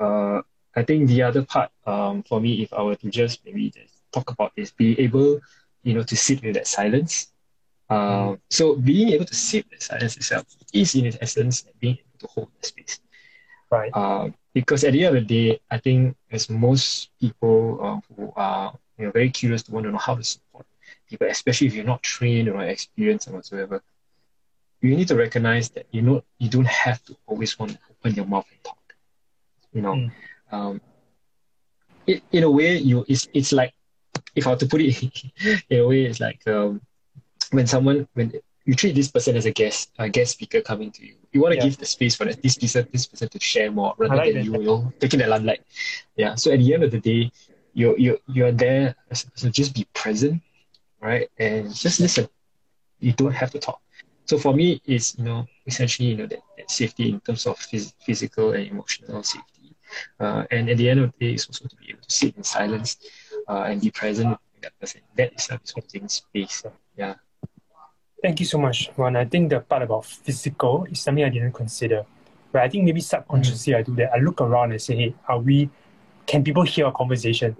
[0.00, 0.40] uh,
[0.74, 4.02] I think the other part um, for me, if I were to just maybe just
[4.12, 5.40] talk about is be able,
[5.82, 7.32] you know, to sit with that silence.
[7.88, 8.40] Uh, mm.
[8.50, 12.26] So being able to sit with that silence itself is in its essence being to
[12.28, 13.00] hold the space.
[13.70, 13.90] Right.
[13.94, 18.32] Uh, because at the end of the day, I think as most people uh, who
[18.36, 20.66] are you know, very curious to want to know how to support
[21.08, 23.82] people, especially if you're not trained or experienced or whatsoever,
[24.80, 28.14] you need to recognize that you know you don't have to always want to open
[28.14, 28.94] your mouth and talk.
[29.72, 30.10] You know, mm
[30.52, 30.80] um,
[32.06, 33.72] it, in a way, you it's it's like
[34.34, 35.00] if I were to put it
[35.70, 36.80] in a way, it's like um,
[37.50, 38.32] when someone when
[38.64, 41.52] you treat this person as a guest, a guest speaker coming to you, you want
[41.52, 41.64] to yeah.
[41.64, 44.44] give the space for that, this person, this person to share more rather like than
[44.44, 45.62] you, you know, taking the limelight.
[46.16, 46.34] Yeah.
[46.34, 47.30] So at the end of the day,
[47.72, 50.42] you're you you're there, so just be present,
[51.00, 52.28] right, and just listen.
[52.98, 53.80] You don't have to talk.
[54.26, 57.58] So for me, it's you know essentially you know that, that safety in terms of
[57.58, 59.50] phys- physical and emotional safety
[60.18, 62.36] uh, and at the end of the day, it's also to be able to sit
[62.36, 62.96] in silence
[63.48, 65.00] uh, and be present with that person.
[65.16, 66.62] That itself is holding space.
[66.96, 67.14] Yeah.
[68.22, 69.16] Thank you so much, Ron.
[69.16, 72.04] I think the part about physical is something I didn't consider.
[72.52, 74.12] But I think maybe subconsciously I do that.
[74.12, 75.70] I look around and say, hey, are we,
[76.26, 77.56] can people hear a conversation?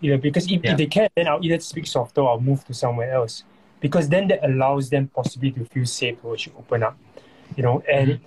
[0.00, 0.72] You know, because if, yeah.
[0.72, 3.44] if they can, then I'll either speak softer or I'll move to somewhere else.
[3.80, 6.96] Because then that allows them possibly to feel safe to actually open up.
[7.56, 8.24] You know, and mm-hmm.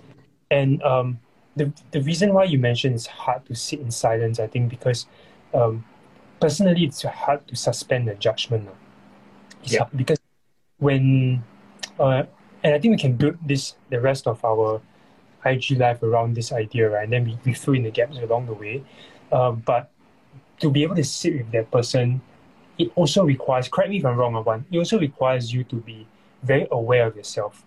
[0.50, 1.18] and um
[1.58, 5.06] the, the reason why you mentioned it's hard to sit in silence, I think, because
[5.52, 5.84] um,
[6.40, 8.68] personally, it's hard to suspend the judgment.
[9.64, 9.84] yeah.
[9.94, 10.18] because
[10.78, 11.42] when,
[11.98, 12.24] uh,
[12.62, 14.80] and I think we can build this, the rest of our
[15.44, 17.04] IG life around this idea, right?
[17.04, 18.82] And then we, we fill in the gaps along the way.
[19.30, 19.90] Uh, but
[20.60, 22.20] to be able to sit with that person,
[22.78, 26.06] it also requires, correct me if I'm wrong, one, it also requires you to be
[26.42, 27.64] very aware of yourself.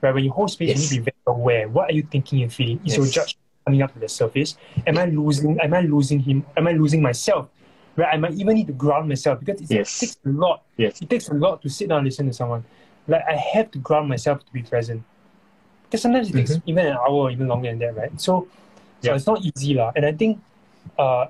[0.00, 0.14] Right?
[0.14, 0.92] When you hold space, yes.
[0.92, 1.68] you need to be very aware.
[1.68, 2.80] What are you thinking and feeling?
[2.84, 2.96] Is yes.
[2.96, 4.56] your judgment coming up to the surface?
[4.86, 6.46] Am I losing am I losing him?
[6.56, 7.48] Am I losing myself?
[7.96, 8.14] Right?
[8.14, 9.98] I might even need to ground myself because it yes.
[9.98, 10.62] takes a lot.
[10.76, 11.02] Yes.
[11.02, 12.64] It takes a lot to sit down and listen to someone.
[13.08, 15.02] Like I have to ground myself to be present.
[15.84, 16.70] Because sometimes it takes mm-hmm.
[16.70, 18.20] even an hour or even longer than that, right?
[18.20, 18.46] So,
[19.02, 19.16] so yeah.
[19.16, 19.74] it's not easy.
[19.74, 19.90] La.
[19.96, 20.40] And I think
[20.98, 21.26] uh,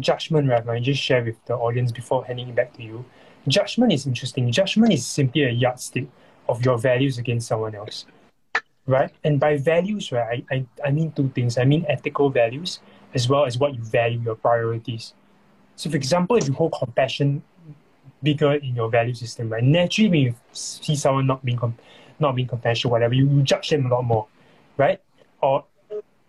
[0.00, 3.04] judgment, right, I just share with the audience before handing it back to you.
[3.46, 4.50] Judgment is interesting.
[4.50, 6.06] Judgment is simply a yardstick
[6.48, 8.06] of your values against someone else
[8.88, 9.12] right?
[9.22, 11.58] And by values, right, I, I, I mean two things.
[11.58, 12.80] I mean ethical values
[13.14, 15.14] as well as what you value, your priorities.
[15.76, 17.42] So, for example, if you hold compassion
[18.22, 21.76] bigger in your value system, right, naturally when you see someone not being com-
[22.20, 24.26] not being compassionate, whatever, you, you judge them a lot more,
[24.76, 25.00] right?
[25.40, 25.64] Or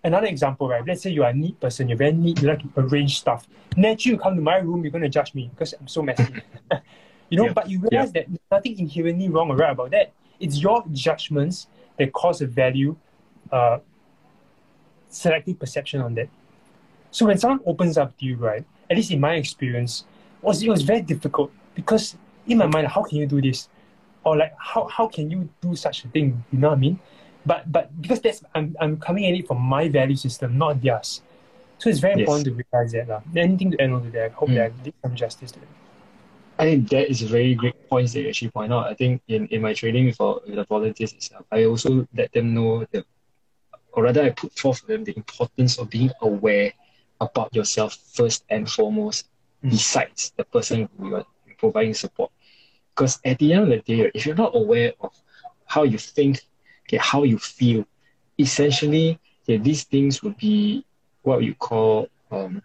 [0.03, 0.85] another example, right?
[0.85, 3.47] Let's say you're a neat person, you're very neat, you like to arrange stuff.
[3.75, 6.25] Naturally, you come to my room, you're going to judge me because I'm so messy.
[7.29, 7.53] you know, yeah.
[7.53, 8.23] but you realize yeah.
[8.27, 10.11] that nothing inherently wrong or right about that.
[10.39, 12.95] It's your judgments that cause a value
[13.51, 13.79] uh,
[15.09, 16.29] selective perception on that.
[17.11, 20.05] So when someone opens up to you, right, at least in my experience,
[20.41, 23.69] was it was very difficult because in my mind, how can you do this?
[24.23, 26.43] Or like how, how can you do such a thing?
[26.51, 26.99] You know what I mean?
[27.45, 31.21] But but because that's I'm I'm coming at it from my value system, not theirs.
[31.77, 32.27] So it's very yes.
[32.27, 33.09] important to realize that.
[33.09, 33.21] Uh.
[33.35, 34.31] Anything to add on to that?
[34.31, 34.55] I hope mm.
[34.55, 35.67] that I did some justice to it.
[36.59, 38.87] I think that is a very great point that you actually point out.
[38.87, 42.53] I think in, in my training for with the volunteers itself, I also let them
[42.53, 43.05] know that,
[43.93, 46.73] or rather, I put forth for them the importance of being aware
[47.21, 49.29] about yourself first and foremost,
[49.63, 49.69] mm.
[49.71, 51.25] besides the person who you are
[51.59, 52.31] providing support.
[52.95, 55.13] Because at the end of the day, if you're not aware of
[55.65, 56.41] how you think,
[56.87, 57.85] okay, how you feel,
[58.39, 60.85] essentially, yeah, these things would be
[61.21, 62.61] what you call um,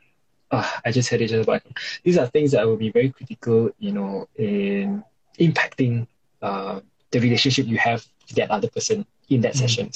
[0.55, 1.63] uh, I just had it just but
[2.03, 5.03] these are things that will be very critical, you know, in
[5.39, 6.07] impacting
[6.43, 6.81] uh,
[7.11, 9.61] the relationship you have with that other person in that mm-hmm.
[9.61, 9.91] session.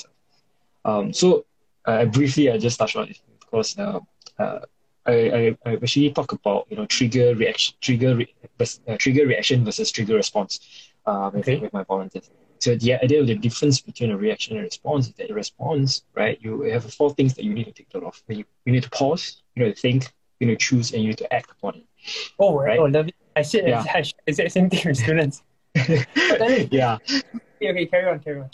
[0.85, 1.45] Um, so
[1.85, 4.01] uh, briefly, I just touched on it because uh,
[4.39, 4.61] uh,
[5.09, 9.65] I, I, I actually talk about you know trigger reaction, trigger re- uh, trigger reaction
[9.65, 10.61] versus trigger response
[11.07, 11.59] with, okay.
[11.59, 12.31] with my volunteers.
[12.61, 15.35] So the idea of the difference between a reaction and a response is that a
[15.35, 16.39] response, right?
[16.41, 18.23] You have four things that you need to take note of.
[18.29, 21.19] You, you need to pause, you need to think, you know choose and you need
[21.19, 21.87] to act upon it.
[22.39, 22.79] Oh, right?
[22.79, 23.15] oh, love it.
[23.37, 23.85] I said yeah.
[24.27, 25.43] it's the same thing with students.
[26.71, 26.99] yeah.
[27.63, 28.51] Okay, carry on, carry on.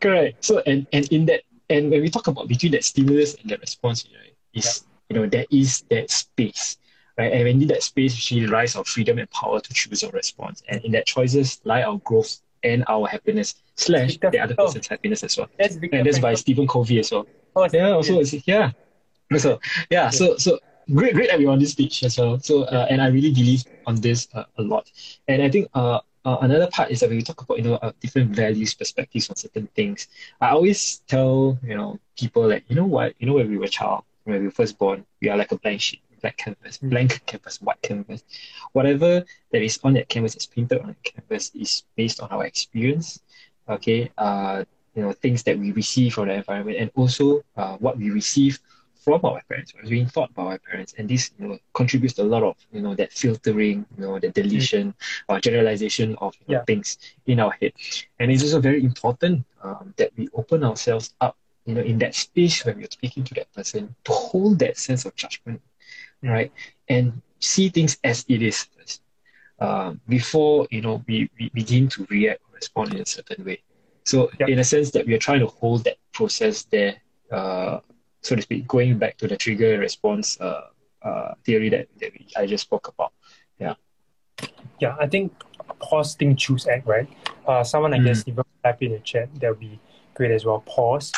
[0.00, 0.44] Correct.
[0.44, 3.60] So and and in that and when we talk about between that stimulus and that
[3.60, 4.84] response, you know, is.
[5.12, 6.78] You know there is that space,
[7.18, 7.32] right?
[7.32, 10.62] And in that space, actually lies our freedom and power to choose our response.
[10.68, 15.22] And in that choices lie our growth and our happiness slash the other person's happiness
[15.22, 15.48] as well.
[15.58, 17.26] That's and that's by Stephen Covey as well.
[17.56, 18.72] Oh, yeah, also yeah.
[19.38, 20.58] So yeah, so so
[20.94, 22.38] great, great that we're on this speech as well.
[22.40, 24.90] So uh, and I really believe on this uh, a lot.
[25.28, 27.74] And I think uh, uh, another part is that when we talk about you know
[27.76, 30.08] uh, different values, perspectives on certain things,
[30.40, 33.64] I always tell you know people like you know what you know when we were
[33.64, 36.78] a child, when we were first born, we are like a blank sheet, black canvas,
[36.78, 36.90] mm.
[36.90, 38.24] blank canvas, white canvas.
[38.72, 42.44] Whatever that is on that canvas is painted on the canvas is based on our
[42.44, 43.20] experience.
[43.68, 47.96] Okay, uh, you know things that we receive from the environment and also uh, what
[47.96, 48.58] we receive
[49.02, 52.22] from our parents, what's being thought by our parents, and this you know contributes to
[52.22, 54.94] a lot of you know that filtering, you know, the deletion
[55.28, 56.64] or generalization of you know, yeah.
[56.64, 57.72] things in our head,
[58.20, 62.14] and it's also very important um, that we open ourselves up, you know, in that
[62.14, 65.60] space when you're speaking to that person to hold that sense of judgment,
[66.22, 66.52] right,
[66.88, 68.68] and see things as it is
[69.62, 73.62] uh, before you know we, we begin to react or respond in a certain way.
[74.04, 74.48] So yeah.
[74.48, 76.96] in a sense that we are trying to hold that process there.
[77.30, 77.78] Uh,
[78.22, 80.68] so to speak, going back to the trigger response uh,
[81.02, 83.12] uh, theory that, that we, I just spoke about.
[83.58, 83.74] Yeah.
[84.80, 85.32] Yeah, I think
[85.78, 87.08] pause, think, choose, act, right?
[87.46, 88.06] Uh, someone, I mm.
[88.06, 89.78] guess, even type in the chat, that'll be
[90.14, 90.60] great as well.
[90.66, 91.12] Pause,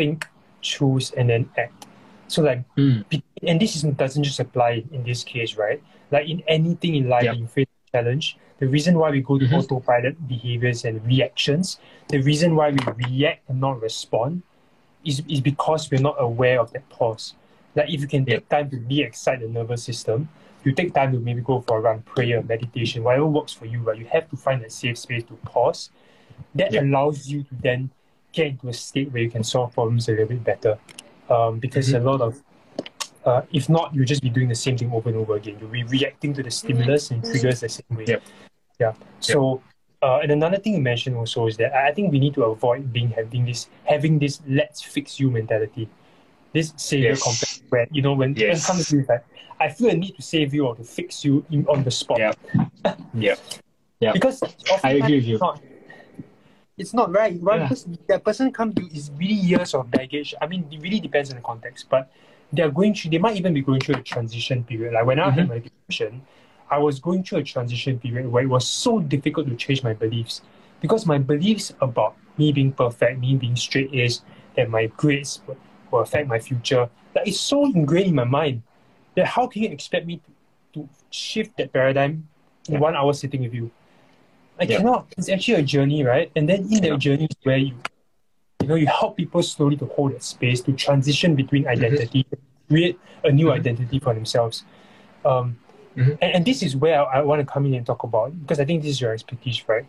[0.00, 0.26] think,
[0.62, 1.86] choose, and then act.
[2.28, 3.04] So, like, mm.
[3.44, 5.82] and this is, doesn't just apply in this case, right?
[6.10, 7.36] Like, in anything in life, yep.
[7.36, 9.56] you face a challenge, the reason why we go to mm-hmm.
[9.56, 14.42] autopilot behaviors and reactions, the reason why we react and not respond
[15.04, 17.34] is, is because we're not aware of that pause.
[17.76, 20.28] Like if you can take time to re-excite the nervous system,
[20.64, 23.80] you take time to maybe go for a run, prayer, meditation, whatever works for you,
[23.80, 23.98] right?
[23.98, 25.90] You have to find a safe space to pause.
[26.54, 26.82] That yeah.
[26.82, 27.90] allows you to then
[28.32, 30.78] get into a state where you can solve problems a little bit better.
[31.28, 32.06] Um, because mm-hmm.
[32.06, 32.42] a lot of,
[33.24, 35.56] uh, if not, you'll just be doing the same thing over and over again.
[35.60, 38.04] You'll be reacting to the stimulus and triggers the same way.
[38.06, 38.22] Yep.
[38.80, 38.94] Yeah.
[39.20, 39.62] So
[40.02, 42.92] uh, and another thing you mentioned also is that I think we need to avoid
[42.92, 45.88] being having this having this let's fix you mentality.
[46.52, 47.22] This savior yes.
[47.22, 48.66] complex where you know when yes.
[48.68, 49.24] when comes to like
[49.60, 52.18] I feel a need to save you or to fix you in, on the spot.
[52.18, 52.32] Yeah.
[53.14, 53.34] yeah.
[54.00, 54.12] Yeah.
[54.12, 54.42] Because
[54.82, 55.38] I agree with you.
[55.38, 55.62] Not,
[56.80, 57.36] it's not right.
[57.40, 57.60] Right?
[57.60, 57.68] Yeah.
[57.68, 60.34] Because that person comes to is really years of baggage.
[60.40, 62.10] I mean, it really depends on the context, but
[62.52, 63.10] they're going through.
[63.10, 64.94] They might even be going through a transition period.
[64.94, 65.38] Like when I mm-hmm.
[65.38, 66.22] had my depression,
[66.70, 69.92] I was going through a transition period where it was so difficult to change my
[69.92, 70.40] beliefs
[70.80, 74.22] because my beliefs about me being perfect, me being straight is
[74.56, 75.56] that my grades will,
[75.90, 78.62] will affect my future, that is so ingrained in my mind
[79.16, 82.26] that how can you expect me to, to shift that paradigm
[82.68, 82.80] in yeah.
[82.80, 83.70] one hour sitting with you?
[84.60, 84.76] I yeah.
[84.76, 85.12] cannot.
[85.16, 86.30] It's actually a journey, right?
[86.36, 87.74] And then in that journey is where you,
[88.60, 91.84] you know, you help people slowly to hold that space to transition between mm-hmm.
[91.84, 92.74] identity, mm-hmm.
[92.74, 93.54] create a new mm-hmm.
[93.54, 94.64] identity for themselves.
[95.24, 95.56] Um,
[95.96, 96.12] Mm-hmm.
[96.22, 98.60] And, and, this is where I, I, want to come in and talk about because
[98.60, 99.84] I think this is your expertise, right?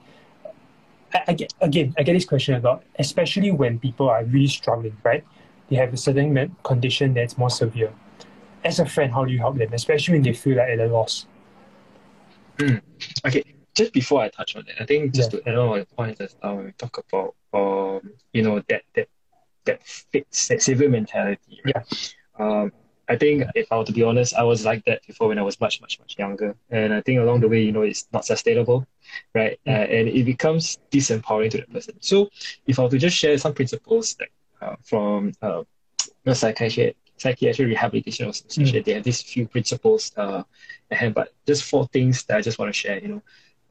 [1.13, 4.47] I, I, get again, I get this question a lot, especially when people are really
[4.47, 5.23] struggling, right?
[5.69, 7.93] They have a certain condition that's more severe.
[8.63, 10.87] As a friend, how do you help them, especially when they feel like at a
[10.87, 11.27] loss?
[12.57, 12.81] Mm.
[13.25, 13.43] Okay,
[13.75, 15.39] just before I touch on that, I think just yeah.
[15.39, 19.07] to add on the point that uh, we talk about, um, you know, that that
[19.65, 21.75] that fits that savior mentality, right?
[21.75, 22.45] Yeah.
[22.45, 22.71] Um,
[23.11, 25.41] I think if I were to be honest, I was like that before when I
[25.41, 26.55] was much, much, much younger.
[26.69, 28.87] And I think along the way, you know, it's not sustainable,
[29.35, 29.59] right?
[29.67, 29.73] Mm.
[29.73, 31.95] Uh, and it becomes disempowering to the person.
[31.99, 32.29] So
[32.65, 34.31] if I were to just share some principles like,
[34.61, 35.63] uh, from uh,
[36.23, 38.85] the psychiatry, psychiatric rehabilitation association, mm.
[38.85, 40.43] they have these few principles uh,
[40.89, 42.99] ahead, but just four things that I just want to share.
[42.99, 43.21] You know,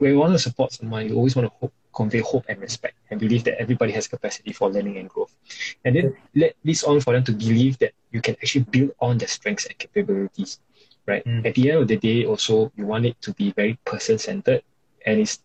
[0.01, 2.97] when you want to support someone, you always want to hope, convey hope and respect
[3.11, 5.37] and believe that everybody has capacity for learning and growth.
[5.85, 9.19] And then let this on for them to believe that you can actually build on
[9.19, 10.59] their strengths and capabilities,
[11.07, 11.23] right?
[11.27, 11.47] Mm.
[11.47, 14.63] At the end of the day, also, you want it to be very person centered
[15.05, 15.41] and it's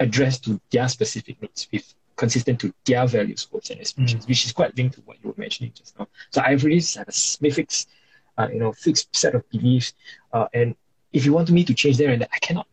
[0.00, 4.28] addressed to their specific needs with consistent to their values, hopes, and aspirations, mm.
[4.28, 6.08] which is quite linked to what you were mentioning just now.
[6.30, 7.88] So I've really have a fixed,
[8.36, 9.94] uh, you know, fixed set of beliefs.
[10.32, 10.74] Uh, and
[11.12, 12.66] if you want me to change there and I cannot.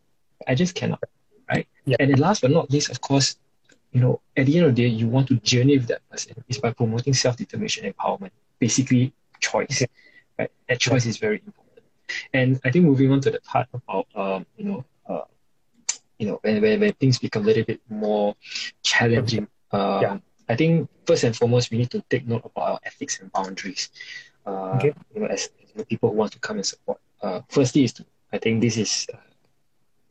[0.48, 1.04] I just cannot,
[1.50, 1.68] right?
[1.86, 1.98] Yeah.
[2.00, 3.38] And then last but not least, of course,
[3.92, 6.44] you know, at the end of the day, you want to journey with that person
[6.48, 8.32] is by promoting self-determination empowerment.
[8.60, 9.84] Basically, choice.
[10.38, 10.52] Right?
[10.68, 11.86] That choice is very important.
[12.34, 15.26] And I think moving on to the part about um, you know uh,
[16.18, 18.36] you know when, when, when things become a little bit more
[18.84, 20.18] challenging, um, yeah.
[20.48, 23.90] I think first and foremost we need to take note about our ethics and boundaries.
[24.46, 24.94] Uh, okay.
[25.14, 27.00] You know, as, as people who want to come and support.
[27.22, 29.18] Uh, firstly, is to I think this is uh,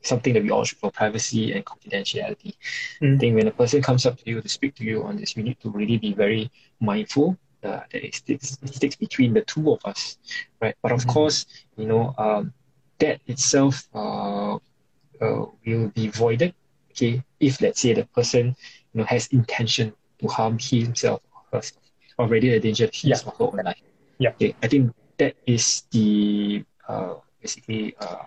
[0.03, 2.55] something that we all should for privacy and confidentiality.
[3.03, 3.17] Mm.
[3.17, 5.37] I think when a person comes up to you to speak to you on this,
[5.37, 9.43] we need to really be very mindful uh, that it sticks, it sticks between the
[9.43, 10.19] two of us,
[10.61, 10.75] right?
[10.83, 11.11] But of mm-hmm.
[11.11, 11.47] course,
[11.77, 12.53] you know, um,
[12.99, 16.55] that itself uh, uh, will be voided.
[16.91, 18.57] Okay, if let's say the person
[18.93, 21.83] you know has intention to harm himself or herself,
[22.19, 23.31] already a danger to his Yeah.
[23.31, 23.83] or her own life.
[24.19, 24.31] Yeah.
[24.31, 28.27] Okay, I think that is the uh, basically uh,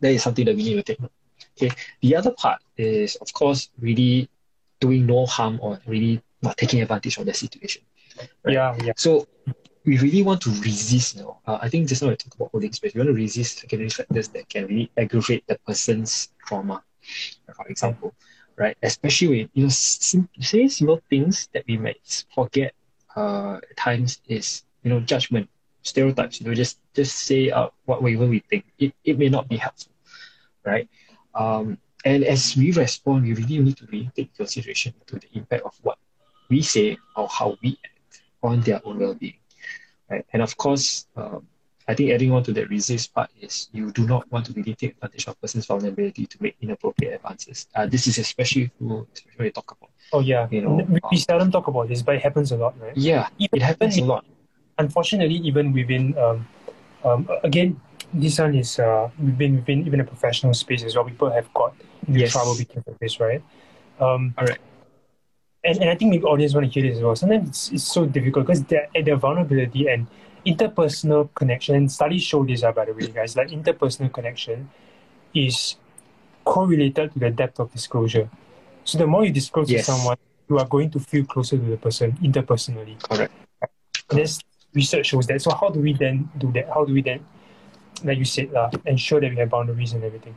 [0.00, 1.12] that is something that we need to take note.
[1.56, 1.70] Okay,
[2.00, 4.28] the other part is of course really
[4.80, 7.82] doing no harm or really not taking advantage of the situation.
[8.44, 8.54] Right.
[8.54, 8.92] Yeah, yeah.
[8.96, 9.26] So
[9.84, 11.16] we really want to resist.
[11.16, 12.94] You know, uh, I think just now we talk about holding space.
[12.94, 16.82] We want to resist secondary factors that can really aggravate the person's trauma.
[17.54, 18.14] For example,
[18.56, 18.76] right?
[18.82, 22.72] Especially when you know, sim- say simple things that we might forget.
[23.16, 25.48] Uh, at times is you know judgment,
[25.82, 26.40] stereotypes.
[26.40, 28.64] You know, just just say out whatever we think.
[28.78, 29.92] It it may not be helpful,
[30.64, 30.88] right?
[31.34, 35.64] Um, and as we respond, we really need to really take consideration to the impact
[35.64, 35.98] of what
[36.48, 39.36] we say or how we act on their own well-being.
[40.08, 40.24] Right?
[40.32, 41.46] And of course, um,
[41.86, 44.74] I think adding on to that resist part is you do not want to really
[44.74, 47.66] take advantage of a person's vulnerability to make inappropriate advances.
[47.74, 49.90] Uh, this is especially who, especially when you talk about.
[50.12, 50.48] Oh, yeah.
[50.50, 52.96] You know, we, we um, seldom talk about this, but it happens a lot, right?
[52.96, 54.24] Yeah, Even- it happens a lot.
[54.80, 56.46] Unfortunately, even within um,
[57.04, 57.80] um, again,
[58.12, 61.04] this one is uh, within within even a professional space as well.
[61.04, 61.74] People have got
[62.06, 62.32] into Yes.
[62.32, 63.42] trouble because of this, right?
[64.00, 64.58] Um, Alright.
[65.62, 67.14] And, and I think maybe audience want to hear this as well.
[67.16, 70.06] Sometimes it's, it's so difficult because their their vulnerability and
[70.46, 71.74] interpersonal connection.
[71.76, 73.36] And studies show this, uh, by the way, guys.
[73.36, 74.70] Like interpersonal connection
[75.34, 75.76] is
[76.44, 78.30] correlated to the depth of disclosure.
[78.84, 79.86] So the more you disclose Yes.
[79.86, 80.16] to someone,
[80.48, 82.96] you are going to feel closer to the person interpersonally.
[83.02, 83.32] Correct.
[84.10, 84.40] There's
[84.74, 85.42] research shows that.
[85.42, 86.68] So how do we then do that?
[86.68, 87.24] How do we then,
[88.04, 90.34] like you said, uh, ensure that we have boundaries and everything?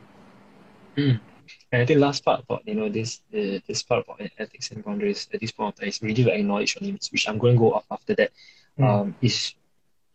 [1.72, 4.84] And I think last part about you know this uh, this part about ethics and
[4.84, 7.54] boundaries at this point of time is really to acknowledge your limits, which I'm going
[7.54, 8.30] to go off after that.
[8.78, 8.84] Mm.
[8.84, 9.54] Um, is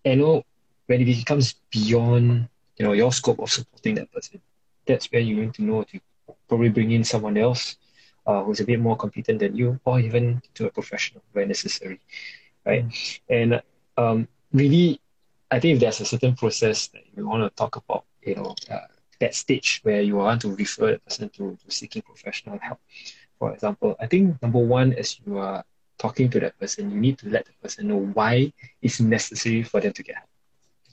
[0.03, 0.43] you know
[0.88, 2.47] when it becomes beyond
[2.78, 4.41] you know your scope of supporting that person,
[4.86, 5.99] that's where you need to know to
[6.47, 7.78] probably bring in someone else
[8.26, 11.99] uh, who's a bit more competent than you, or even to a professional where necessary,
[12.65, 12.86] right?
[13.30, 13.61] And
[14.00, 15.00] um, really,
[15.52, 18.56] I think if there's a certain process that you want to talk about, you know.
[18.70, 18.88] Uh,
[19.20, 22.80] that stage where you want to refer the person to, to seeking professional help.
[23.38, 25.64] For example, I think number one, as you are
[25.97, 29.82] talking to that person, you need to let the person know why it's necessary for
[29.82, 30.30] them to get help.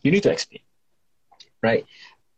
[0.02, 0.62] You need to explain,
[1.62, 1.86] right?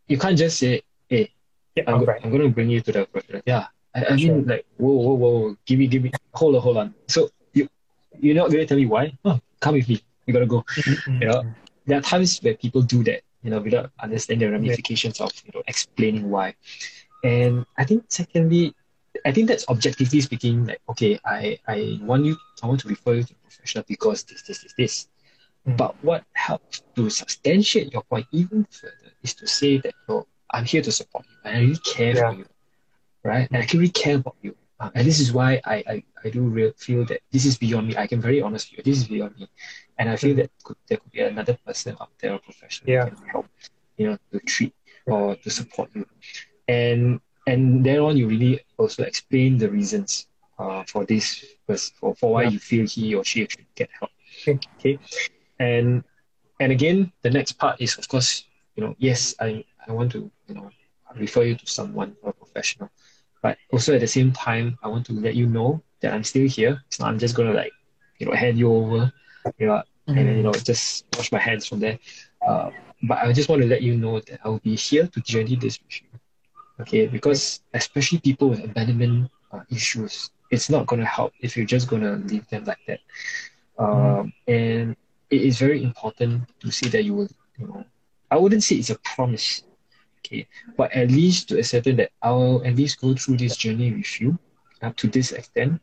[0.07, 1.31] You can't just say, "Hey,
[1.75, 2.21] Yeah, I'm, go- right.
[2.23, 4.35] I'm going to bring you to the professional." Yeah, I, I Sure.
[4.35, 6.93] mean, like, whoa, whoa, whoa, give me, give me, hold on, hold on.
[7.07, 7.67] So you,
[8.19, 9.17] you're not going to tell me why?
[9.25, 10.01] Oh, come with me.
[10.29, 10.63] You gotta go
[11.09, 11.41] Mm, you know,
[11.87, 15.51] there are times where people do that, you know, without understanding the ramifications of, you
[15.55, 16.55] know, explaining why.
[17.23, 18.75] And I think secondly,
[19.25, 23.15] I think that's objectively speaking, like, okay, I, I want you, I want to refer
[23.15, 25.07] you to a professional because this, this, this, this.
[25.67, 25.77] Mm.
[25.77, 30.65] But what helps to substantiate your point even further is to say that, oh, I'm
[30.65, 32.31] here to support you and I really care Yeah.
[32.31, 32.45] for you,
[33.23, 33.49] right?
[33.51, 34.55] And I can really care about you.
[34.79, 37.87] Uh, and this is why I, I, I do real, feel that this is beyond
[37.89, 37.97] me.
[37.97, 38.79] I can very honestly.
[38.85, 39.49] This is beyond me.
[39.99, 43.05] And I feel that could, there could be another person out there, a professional, Yeah.
[43.05, 43.47] can help,
[43.97, 44.73] you know, to treat
[45.07, 46.05] or to support you.
[46.67, 50.27] And and then on, you really also explain the reasons
[50.59, 52.49] uh, for this, for, for why Yeah.
[52.51, 54.11] you feel he or she should get help.
[54.47, 54.59] Okay.
[54.79, 54.99] okay.
[55.59, 56.03] And
[56.59, 58.45] and again, the next part is, of course,
[58.75, 60.69] you know, yes, I, I want to, you know,
[61.17, 62.89] refer you to someone, or a professional.
[63.41, 66.47] But also at the same time, I want to let you know that I'm still
[66.47, 66.81] here.
[66.89, 67.73] So I'm just gonna like,
[68.19, 69.11] you know, hand you over,
[69.57, 69.83] you know,
[70.17, 71.99] and then, you know, just wash my hands from there.
[72.45, 72.71] Uh,
[73.03, 75.79] but I just want to let you know that I'll be here to journey this
[75.79, 76.07] with you.
[76.81, 81.65] Okay, because especially people with abandonment uh, issues, it's not going to help if you're
[81.65, 82.99] just going to leave them like that.
[83.77, 84.95] Um, and
[85.29, 87.83] it is very important to say that you will, you know,
[88.31, 89.63] I wouldn't say it's a promise,
[90.19, 90.47] okay,
[90.77, 94.37] but at least to ascertain that I'll at least go through this journey with you
[94.81, 95.81] up to this extent,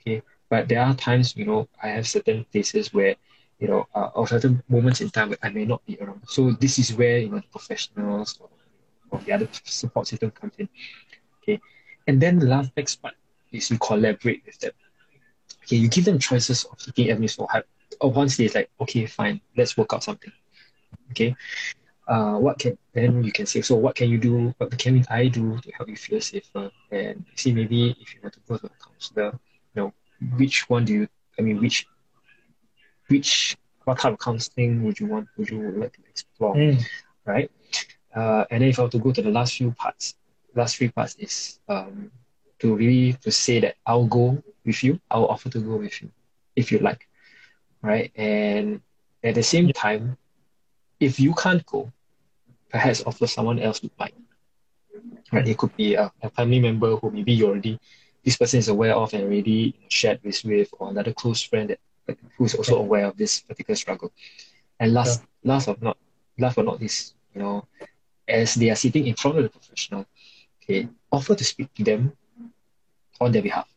[0.00, 0.22] okay.
[0.50, 3.16] But there are times, you know, I have certain places where,
[3.58, 6.22] you know, uh, or certain moments in time I may not be around.
[6.26, 8.48] So this is where you know the professionals or,
[9.10, 10.68] or the other support system comes in,
[11.42, 11.60] okay.
[12.06, 13.14] And then the last next part
[13.52, 14.72] is you collaborate with them.
[15.64, 17.64] Okay, you give them choices of taking avenues for help.
[18.00, 20.32] Or once they're like, okay, fine, let's work out something.
[21.10, 21.34] Okay.
[22.06, 24.54] Uh, what can then you can say, so what can you do?
[24.58, 26.70] What can I do to help you feel safer?
[26.90, 29.38] And see maybe if you want to go to a counselor,
[29.74, 29.92] you know,
[30.36, 31.86] which one do you I mean which
[33.08, 36.54] which what type of counseling would you want would you like to explore?
[36.54, 36.82] Mm.
[37.24, 37.50] right?
[38.14, 40.14] Uh, and then if I were to go to the last few parts,
[40.54, 42.10] last three parts is um,
[42.60, 45.00] to really to say that I'll go with you.
[45.10, 46.10] I'll offer to go with you
[46.56, 47.08] if you like,
[47.82, 48.12] right?
[48.16, 48.80] And
[49.22, 50.16] at the same time,
[51.00, 51.92] if you can't go,
[52.70, 54.12] perhaps offer someone else to buy.
[55.32, 55.48] Right?
[55.48, 57.80] It could be a, a family member who maybe you already
[58.24, 61.78] this person is aware of and already shared this with, or another close friend that
[62.36, 64.12] who's also aware of this particular struggle.
[64.80, 65.52] And last, yeah.
[65.52, 65.96] last of not,
[66.38, 67.66] last but not least, you know,
[68.28, 70.06] as they are sitting in front of the professional,
[70.62, 72.12] okay, offer to speak to them
[73.20, 73.68] on their behalf.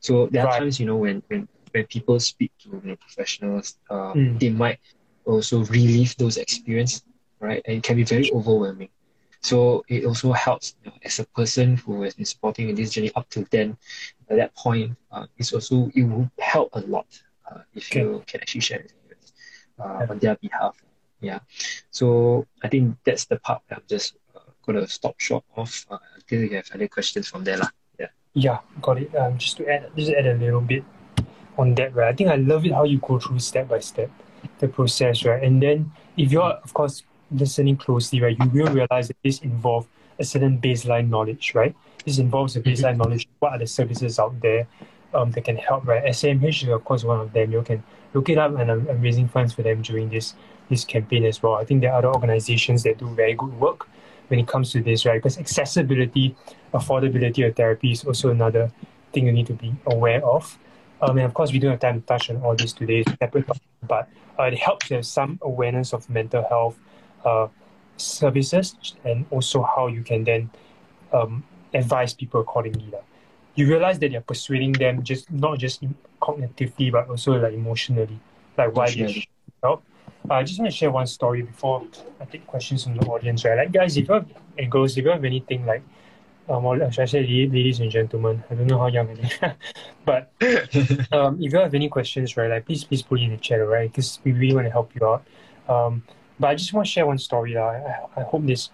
[0.00, 0.60] So there are right.
[0.60, 4.38] times, you know, when when when people speak to you know, professionals, uh, mm.
[4.38, 4.78] they might
[5.24, 7.02] also relive those experiences,
[7.40, 7.62] right?
[7.66, 8.88] And it can be very overwhelming.
[9.42, 12.90] So it also helps you know, as a person who has been supporting in this
[12.90, 13.76] journey up to then,
[14.28, 17.06] at that point, uh, it's also it will help a lot
[17.50, 18.00] uh, if okay.
[18.00, 18.92] you can actually share it
[19.78, 20.06] uh, yeah.
[20.10, 20.76] on their behalf.
[21.20, 21.38] Yeah.
[21.90, 25.98] So I think that's the part that I'm just uh, gonna stop short of uh,
[26.16, 27.70] until you have other questions from there, lah.
[27.98, 28.08] Yeah.
[28.34, 29.14] Yeah, got it.
[29.14, 30.84] Um, just to add, just add a little bit
[31.56, 32.08] on that, right?
[32.08, 34.10] I think I love it how you go through step by step
[34.58, 35.42] the process, right?
[35.42, 39.86] And then if you're, of course, listening closely, right, you will realize that this involves
[40.18, 41.74] a certain baseline knowledge, right?
[42.04, 42.70] This involves a mm-hmm.
[42.70, 43.28] baseline knowledge.
[43.38, 44.66] What are the services out there
[45.14, 46.04] um, that can help, right?
[46.04, 47.52] SAMH is of course one of them.
[47.52, 47.82] You can
[48.14, 50.34] look it up, and I'm, I'm raising funds for them during this
[50.68, 51.54] this campaign as well.
[51.54, 53.88] I think there are other organizations that do very good work
[54.28, 55.22] when it comes to this, right?
[55.22, 56.34] Because accessibility,
[56.74, 58.72] affordability of therapy is also another
[59.12, 60.58] thing you need to be aware of.
[61.00, 63.04] Um, and of course, we don't have time to touch on all this today,
[63.86, 64.08] but
[64.38, 66.78] uh, it helps to have some awareness of mental health
[67.26, 67.48] uh,
[67.96, 70.50] services and also how you can then
[71.12, 72.88] um, advise people accordingly.
[72.92, 73.04] Like.
[73.54, 75.82] You realize that you're persuading them just not just
[76.22, 78.18] cognitively but also like emotionally,
[78.56, 79.26] like why they should
[79.62, 79.82] help.
[80.30, 81.86] Uh, I just want to share one story before
[82.20, 83.56] I take questions from the audience, right?
[83.56, 84.26] Like, guys, if you have,
[84.58, 85.82] and girls, if you have anything like,
[86.48, 89.32] um, or should I say, ladies and gentlemen, I don't know how young it is,
[90.04, 90.32] but
[91.12, 93.66] um, if you have any questions, right, like, please, please put it in the chat,
[93.66, 93.90] right?
[93.90, 95.24] Because we really want to help you out.
[95.68, 96.02] Um,
[96.38, 97.56] but I just want to share one story.
[97.56, 98.70] I, I hope this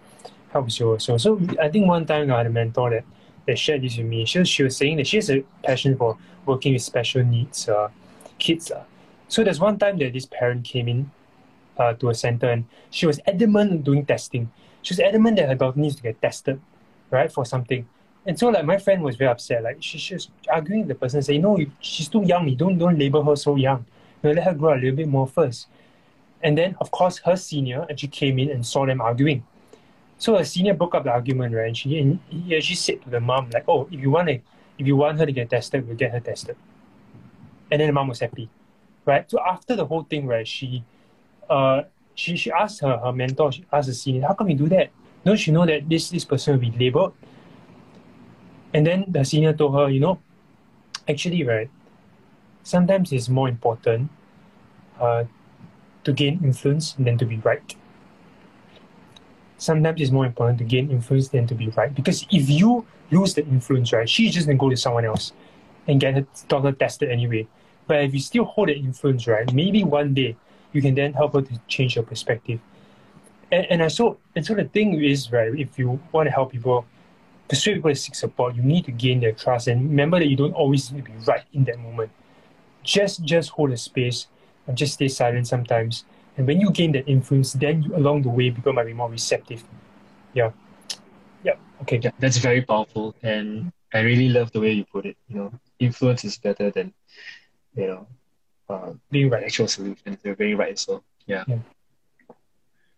[0.52, 1.16] helps you also.
[1.16, 3.04] So I think one time I had a mentor that,
[3.46, 4.24] that shared this with me.
[4.24, 7.68] She was, she was saying that she has a passion for working with special needs
[7.68, 7.88] uh,
[8.38, 8.70] kids.
[8.70, 8.84] Uh.
[9.28, 11.10] So there's one time that this parent came in
[11.78, 14.50] uh, to a center and she was adamant doing testing.
[14.82, 16.60] She was adamant that her daughter needs to get tested,
[17.10, 17.88] right, for something.
[18.26, 19.62] And so like my friend was very upset.
[19.62, 22.78] Like she, she was arguing with the person, saying, No, she's too young, you don't
[22.78, 23.84] don't label her so young.
[24.22, 25.66] You know, let her grow a little bit more first.
[26.42, 29.44] And then, of course, her senior actually came in and saw them arguing.
[30.18, 31.66] So her senior broke up the argument, right?
[31.66, 34.34] And she and he actually said to the mom, like, "Oh, if you want to,
[34.78, 36.56] if you want her to get tested, we'll get her tested."
[37.70, 38.48] And then the mom was happy,
[39.04, 39.28] right?
[39.30, 40.84] So after the whole thing, right, she,
[41.48, 41.82] uh,
[42.14, 44.90] she she asked her her mentor, she asked the senior, "How come you do that?
[45.24, 47.14] Don't you know that this this person will be labeled?"
[48.74, 50.18] And then the senior told her, "You know,
[51.08, 51.70] actually, right,
[52.62, 54.10] sometimes it's more important."
[55.00, 55.24] Uh,
[56.04, 57.76] to gain influence than to be right.
[59.58, 61.94] Sometimes it's more important to gain influence than to be right.
[61.94, 65.32] Because if you lose the influence, right, she's just gonna go to someone else
[65.86, 67.46] and get her daughter tested anyway.
[67.86, 70.36] But if you still hold the influence, right, maybe one day
[70.72, 72.60] you can then help her to change her perspective.
[73.50, 76.52] And, and I so and so the thing is, right, if you want to help
[76.52, 76.86] people
[77.48, 80.36] persuade people to seek support, you need to gain their trust and remember that you
[80.36, 82.10] don't always need to be right in that moment.
[82.82, 84.26] Just just hold a space
[84.66, 86.04] and just stay silent sometimes.
[86.36, 89.10] And when you gain that influence, then you, along the way, people might be more
[89.10, 89.62] receptive.
[90.32, 90.52] Yeah.
[91.44, 91.56] Yeah.
[91.82, 92.00] Okay.
[92.02, 93.14] Yeah, that's very powerful.
[93.22, 95.16] And I really love the way you put it.
[95.28, 96.94] You know, influence is better than,
[97.74, 98.06] you know,
[98.68, 99.44] uh, being right.
[99.44, 100.18] Actual solutions.
[100.24, 100.78] You're very right.
[100.78, 101.44] So, yeah.
[101.46, 101.58] yeah.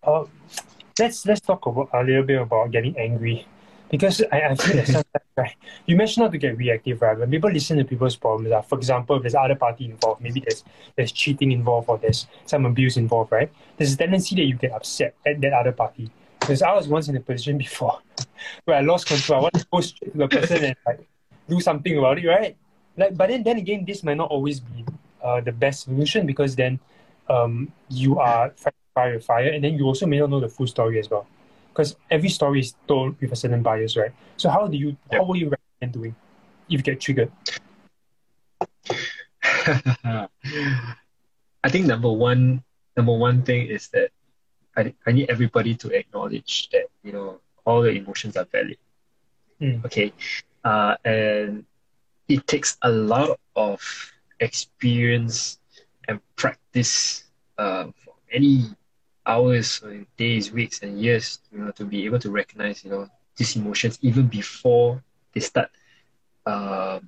[0.03, 0.27] Uh,
[0.99, 3.47] let's let's talk about a little bit about getting angry
[3.95, 5.55] because I, I feel that sometimes, right,
[5.87, 7.17] you mentioned not to get reactive, right?
[7.17, 10.41] When people listen to people's problems, uh, for example, if there's other party involved, maybe
[10.41, 10.65] there's
[10.97, 13.53] there's cheating involved or there's some abuse involved, right?
[13.77, 16.11] There's a tendency that you get upset at that other party.
[16.41, 18.01] Because I was once in a position before
[18.65, 19.39] where I lost control.
[19.39, 21.07] I want to go straight to the person and like
[21.49, 22.57] do something about it, right?
[22.97, 24.85] Like, but then, then again, this might not always be
[25.23, 26.81] uh, the best solution because then
[27.29, 30.99] um, you are fire fire, and then you also may not know the full story
[30.99, 31.29] as well
[31.75, 34.13] because every story is told with a certain bias, right?
[34.37, 36.15] So how do you how will you recommend doing
[36.71, 37.33] if you get triggered?
[41.65, 42.63] I think number one
[42.97, 44.11] number one thing is that
[44.77, 48.79] I, I need everybody to acknowledge that you know all the emotions are valid.
[49.61, 49.85] Mm.
[49.85, 50.13] Okay,
[50.63, 51.67] uh, and
[52.29, 53.83] it takes a lot of
[54.39, 55.59] experience
[56.07, 57.25] and practice
[57.59, 58.71] uh, for any
[59.27, 59.83] hours,
[60.17, 63.99] days, weeks, and years, you know, to be able to recognize, you know, these emotions
[64.03, 65.03] even before
[65.35, 65.71] they start
[66.47, 67.01] uh,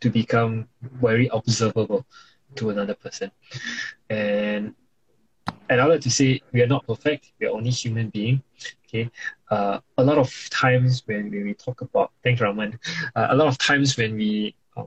[0.00, 0.66] to become
[1.00, 2.04] very observable
[2.56, 3.30] to another person.
[4.08, 4.74] And
[5.68, 7.32] and I like to say we are not perfect.
[7.40, 8.42] We are only human being.
[8.86, 9.10] Okay.
[9.50, 12.78] Uh, a lot of times when, when we talk about thanks Raman,
[13.14, 14.84] uh, a lot of times when we uh,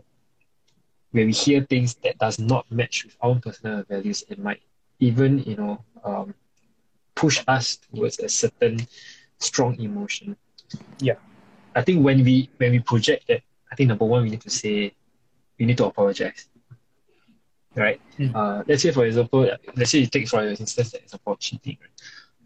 [1.12, 4.62] when we hear things that does not match with our personal values, it might
[5.00, 6.34] even you know um,
[7.16, 8.88] push us towards a certain
[9.39, 10.36] strong emotion.
[11.00, 11.16] Yeah.
[11.76, 13.41] I think when we when we project that,
[13.72, 14.93] I think number one we need to say
[15.58, 16.50] we need to apologize
[17.76, 18.02] right?
[18.18, 18.36] Mm.
[18.36, 21.78] Uh, let's say, for example, let's say you take for instance the example of cheating,
[21.82, 21.89] right?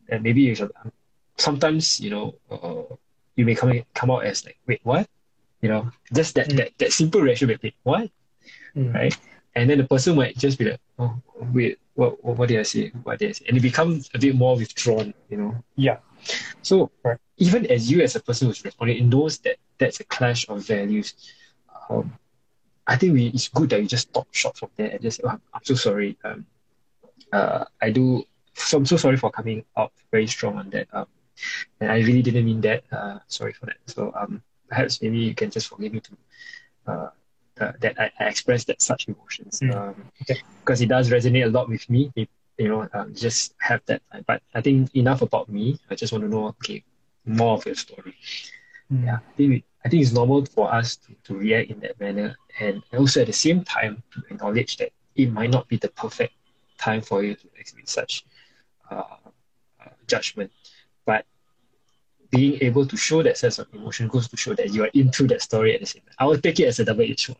[0.10, 0.92] And maybe you should, um,
[1.38, 2.96] sometimes, you know, uh,
[3.36, 5.08] you may come, come out as like, wait, what?
[5.62, 6.58] You know, just that, mm.
[6.58, 8.10] that, that simple reaction, wait, wait what?
[8.76, 8.94] Mm.
[8.94, 9.18] Right?
[9.56, 11.22] And then the person might just be like, oh,
[11.54, 12.92] wait, what, what, what did I say?
[13.04, 13.46] What did I say?
[13.48, 15.56] And it becomes a bit more withdrawn, you know?
[15.76, 15.98] Yeah.
[16.62, 17.18] So right.
[17.38, 20.66] even as you as a person who's responding, it knows that that's a clash of
[20.66, 21.14] values.
[21.90, 22.14] Um,
[22.88, 25.24] I think we it's good that you just stop short from there and just say,
[25.26, 26.18] oh, I'm so sorry.
[26.24, 26.46] Um,
[27.32, 28.24] uh, I do.
[28.56, 30.88] So I'm so sorry for coming out very strong on that.
[30.94, 31.08] Um,
[31.80, 32.84] and I really didn't mean that.
[32.92, 33.78] Uh, sorry for that.
[33.88, 36.12] So um, perhaps maybe you can just forgive me to
[36.88, 37.10] uh,
[37.60, 39.60] uh that I, I expressed that such emotions.
[39.60, 39.76] Mm.
[39.76, 40.42] Um, okay.
[40.60, 42.12] because it does resonate a lot with me.
[42.16, 44.02] It, you know, um, just have that.
[44.28, 45.80] But I think enough about me.
[45.90, 46.84] I just want to know, okay,
[47.26, 48.16] more of your story.
[48.92, 49.06] Mm.
[49.06, 52.00] Yeah, I think we, I think it's normal for us to, to react in that
[52.00, 55.90] manner and also at the same time to acknowledge that it might not be the
[55.90, 56.34] perfect
[56.78, 58.26] time for you to exhibit such
[58.92, 59.04] uh,
[59.84, 60.52] uh, judgment.
[62.34, 65.28] Being able to show that sense of emotion goes to show that you are into
[65.28, 66.16] that story at the same time.
[66.18, 67.38] I will take it as a double edged sword.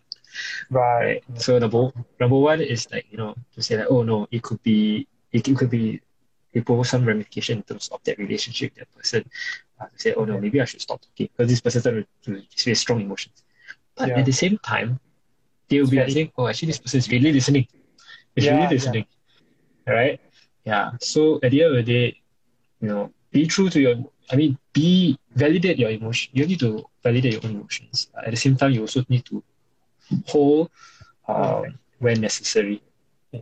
[0.70, 1.22] Right.
[1.30, 1.42] right.
[1.42, 4.62] So number number one is like, you know, to say that, oh no, it could
[4.62, 6.02] be it, it could be
[6.54, 9.30] it pose some ramification in terms of that relationship, that person.
[9.82, 12.42] Uh, to say, oh no, maybe I should stop talking because this person started to
[12.42, 13.44] display strong emotions.
[13.96, 14.20] But yeah.
[14.20, 15.00] at the same time,
[15.68, 17.68] they'll be saying, oh, actually, this person is really listening.
[18.36, 19.06] It's yeah, really listening.
[19.88, 19.94] Yeah.
[19.94, 20.22] Right?
[20.66, 20.92] Yeah.
[21.00, 22.22] So at the end of the day,
[22.82, 23.96] you know, be true to your,
[24.32, 26.32] I mean, be, validate your emotion.
[26.34, 28.08] You need to validate your own emotions.
[28.26, 29.44] At the same time, you also need to
[30.28, 30.70] hold
[31.28, 31.64] uh,
[32.00, 32.82] when necessary.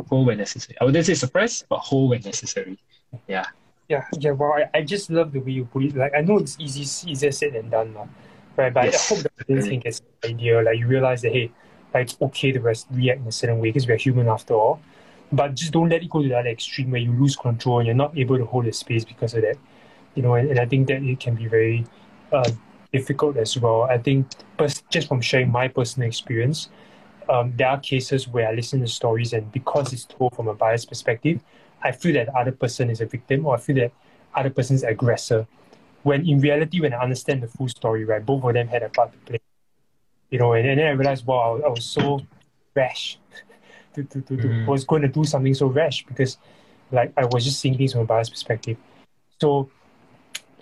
[0.07, 0.77] Hold when necessary.
[0.79, 2.79] I wouldn't say suppress, but hold when necessary.
[3.27, 3.45] Yeah.
[3.89, 4.31] Yeah, yeah.
[4.31, 5.95] Well, I, I just love the way you put it.
[5.95, 8.07] Like, I know it's easy, easier said than done, now,
[8.55, 8.73] right?
[8.73, 9.11] But yes.
[9.11, 10.61] I hope that the thing gets the idea.
[10.61, 11.51] Like, you realize that, hey,
[11.93, 14.79] like, it's okay to rest, react in a certain way because we're human after all.
[15.33, 17.95] But just don't let it go to that extreme where you lose control and you're
[17.95, 19.57] not able to hold the space because of that.
[20.15, 21.85] You know, and, and I think that it can be very
[22.31, 22.49] uh,
[22.91, 23.83] difficult as well.
[23.83, 26.69] I think, but just from sharing my personal experience,
[27.29, 30.53] um, there are cases where I listen to stories and because it's told from a
[30.53, 31.41] biased perspective,
[31.83, 33.91] I feel that the other person is a victim or I feel that
[34.35, 35.47] other person is aggressor.
[36.03, 38.89] When in reality, when I understand the full story, right, both of them had a
[38.89, 39.39] part to play.
[40.29, 42.21] You know, and, and then I realized, wow, I, I was so
[42.75, 43.19] rash
[43.95, 44.65] to, to, to, mm.
[44.65, 46.37] to, was going to do something so rash because
[46.91, 48.77] like I was just seeing things from a biased perspective.
[49.39, 49.69] So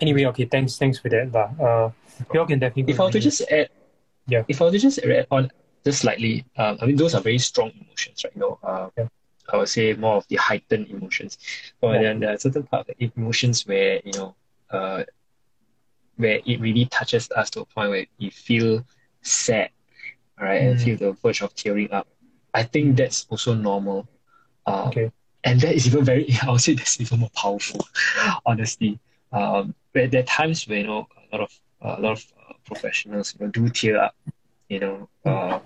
[0.01, 1.35] anyway, okay, thanks, thanks for that.
[1.35, 1.91] Uh,
[2.33, 2.93] you all can definitely.
[2.93, 3.69] If I were to just add,
[4.27, 5.51] yeah, if I were to just add on
[5.83, 8.33] just slightly, um, I mean, those are very strong emotions, right?
[8.35, 9.07] You know, uh, yeah.
[9.51, 11.37] I would say more of the heightened emotions.
[11.81, 12.01] But yeah.
[12.01, 14.35] then there are certain part of emotions where, you know,
[14.69, 15.03] uh,
[16.17, 18.85] where it really touches us to a point where we feel
[19.21, 19.69] sad,
[20.39, 20.71] right, mm.
[20.71, 22.07] and feel the verge of tearing up.
[22.53, 24.07] I think that's also normal.
[24.65, 25.11] Um, okay.
[25.43, 27.87] And that is even very, I would say that's even more powerful,
[28.45, 28.99] honestly.
[29.31, 32.25] Um, but there are times where, you know, a lot of, uh, a lot of
[32.49, 34.15] uh, professionals, you know, do tear up,
[34.69, 35.59] you know, uh,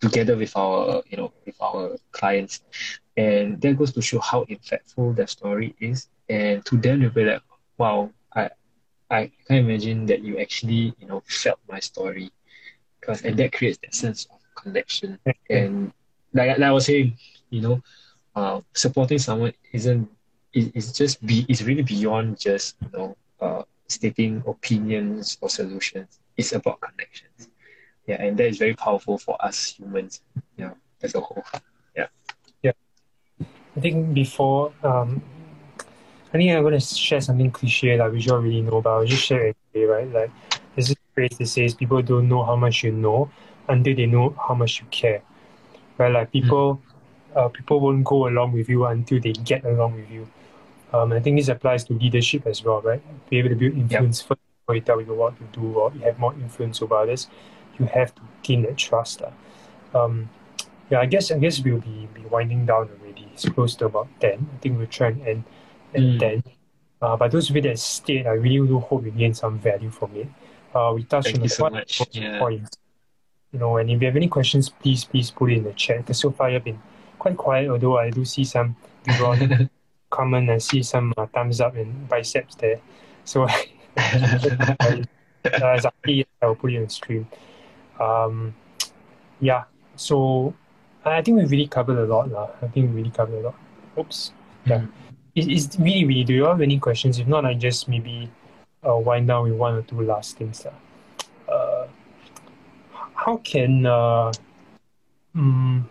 [0.00, 2.60] together with our you know with our clients.
[3.16, 6.08] And that goes to show how impactful their story is.
[6.28, 7.42] And to them they'll be like
[7.78, 8.48] wow i
[9.10, 12.30] i can't imagine that you actually you know felt my story.
[13.00, 15.18] Because and that creates that sense of connection.
[15.50, 15.92] And
[16.32, 17.14] like, like i was saying
[17.50, 17.82] you know
[18.34, 20.08] uh, supporting someone isn't
[20.54, 26.20] is, is just be is really beyond just you know uh, stating opinions or solutions.
[26.36, 27.48] It's about connections.
[28.06, 30.22] Yeah and that is very powerful for us humans
[30.56, 31.44] yeah as a whole.
[31.96, 32.06] Yeah.
[32.62, 32.72] Yeah.
[33.76, 35.22] I think before um
[36.32, 39.04] i think i'm going to share something cliche like which you already know but i'll
[39.04, 40.12] just share it today right?
[40.12, 40.30] Like
[40.74, 43.30] there's this phrase that says people don't know how much you know
[43.68, 45.22] until they know how much you care.
[45.96, 46.12] Right?
[46.12, 47.36] Like people mm.
[47.36, 50.28] uh, people won't go along with you until they get along with you
[50.94, 53.02] um, I think this applies to leadership as well, right?
[53.28, 54.28] Be able to build influence yep.
[54.28, 57.28] first before you tell people what to do or you have more influence over others
[57.78, 59.22] you have to gain that trust.
[59.22, 59.30] Uh.
[59.98, 60.28] Um,
[60.90, 63.28] yeah, I guess I guess we'll be, be winding down already.
[63.32, 64.32] It's close to about 10.
[64.32, 65.44] I think we'll try and end
[65.94, 66.18] at mm.
[66.18, 66.44] 10.
[67.00, 69.90] Uh, but those of you that stayed, I really do hope you gain some value
[69.90, 70.28] from it.
[70.74, 72.02] Uh, we touched Thank on the so much.
[72.12, 72.38] Yeah.
[72.38, 72.76] points.
[73.52, 75.98] You know, and if you have any questions, please please put it in the chat.
[75.98, 76.80] Because so far you've been
[77.18, 79.36] quite quiet, although I do see some people
[80.14, 80.48] comment.
[80.48, 82.78] and see some uh, thumbs up and biceps there.
[83.24, 83.42] So
[83.96, 85.02] uh,
[85.44, 87.26] exactly, I'll put it on screen.
[87.98, 88.54] Um,
[89.40, 89.64] yeah,
[89.96, 90.54] so
[91.04, 92.30] I think we really covered a lot.
[92.30, 92.48] lah.
[92.62, 93.56] I think we really covered a lot.
[93.98, 94.32] Oops.
[94.66, 94.78] Yeah.
[94.78, 94.88] Mm.
[95.34, 97.18] It, it's really, really, do you have any questions?
[97.18, 98.30] If not, I just maybe
[98.86, 100.64] uh, wind down with one or two last things.
[100.64, 100.78] lah.
[101.50, 101.86] Uh,
[103.14, 104.32] how can uh,
[105.34, 105.88] um,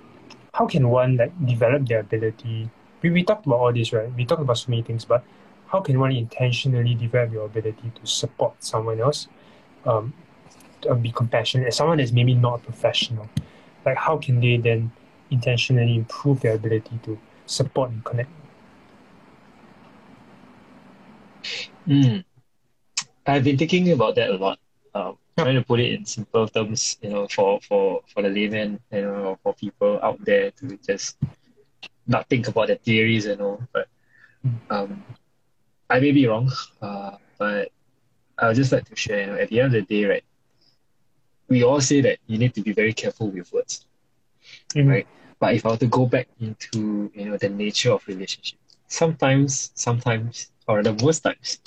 [0.53, 2.69] how can one like develop their ability?
[3.03, 4.11] We, we talked about all this, right?
[4.15, 5.23] We talked about so many things, but
[5.67, 9.27] how can one intentionally develop your ability to support someone else,
[9.85, 10.13] um,
[10.81, 13.29] to be compassionate, as someone that's maybe not a professional?
[13.85, 14.91] Like, how can they then
[15.29, 18.29] intentionally improve their ability to support and connect?
[21.87, 22.23] Mm.
[23.25, 24.59] I've been thinking about that a lot.
[24.95, 28.79] Um, trying to put it in simple terms, you know, for for for the layman,
[28.91, 31.17] you know, for people out there to just
[32.07, 33.61] not think about the theories and all.
[33.73, 33.87] But
[34.69, 35.03] um,
[35.89, 36.51] I may be wrong,
[36.81, 37.69] uh, but
[38.37, 39.21] I would just like to share.
[39.21, 40.23] You know, at the end of the day, right,
[41.49, 43.85] we all say that you need to be very careful with words,
[44.75, 44.87] Mhm.
[44.87, 45.07] right?
[45.39, 49.71] But if I were to go back into you know the nature of relationships, sometimes,
[49.75, 51.59] sometimes, or the most times,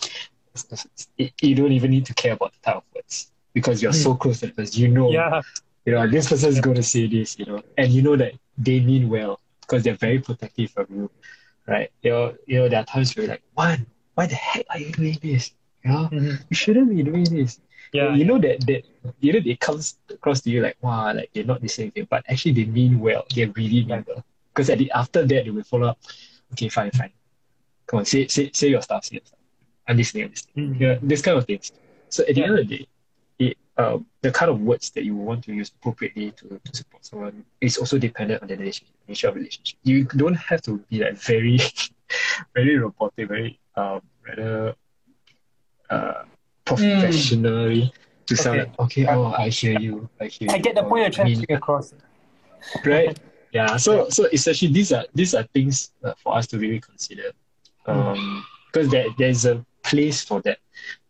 [1.19, 4.15] it, you don't even need to care about the type of words because you're so
[4.15, 4.81] close to the person.
[4.83, 5.41] You know, Yeah,
[5.85, 8.33] you know, this person is going to say this, you know, and you know that
[8.59, 11.11] they mean well because they're very protective of you,
[11.67, 11.91] right?
[12.03, 14.79] You know, you know, there are times where you're like, one, why the heck are
[14.79, 15.53] you doing this?
[15.85, 16.45] You know, Mhm.
[16.51, 17.61] you shouldn't be doing this.
[17.93, 18.83] yeah, you know that that
[19.21, 22.07] you know it comes across to you like, wow, like they're not the same thing,
[22.11, 23.25] but actually they mean well.
[23.35, 24.25] They really mean well.
[24.53, 25.99] Because at the after that they will follow up.
[26.53, 27.13] Okay, fine, fine.
[27.87, 29.39] Come on, say say say your stuff, say your stuff.
[29.89, 30.75] I'm listening, I'm listening.
[30.75, 30.81] Mhm.
[30.81, 31.73] Yeah, this kind of things.
[32.09, 32.47] So at the Yeah.
[32.47, 32.87] end of the day,
[33.79, 37.45] uh, the kind of words that you want to use appropriately to, to support someone
[37.61, 39.79] is also dependent on the nature of relationship.
[39.83, 41.59] You don't have to be like very,
[42.55, 44.75] very robotic, very um, rather
[45.91, 46.25] uh,
[46.65, 47.93] professionally
[48.27, 48.71] to sound Okay.
[48.71, 50.63] like okay, oh, I hear you, I hear I you.
[50.63, 51.95] get the point you're trying to bring across.
[52.85, 53.19] right?
[53.53, 53.77] Yeah.
[53.77, 57.31] So so essentially these are these are things uh, for us to really consider,
[57.87, 60.59] um, because there there's a place for that.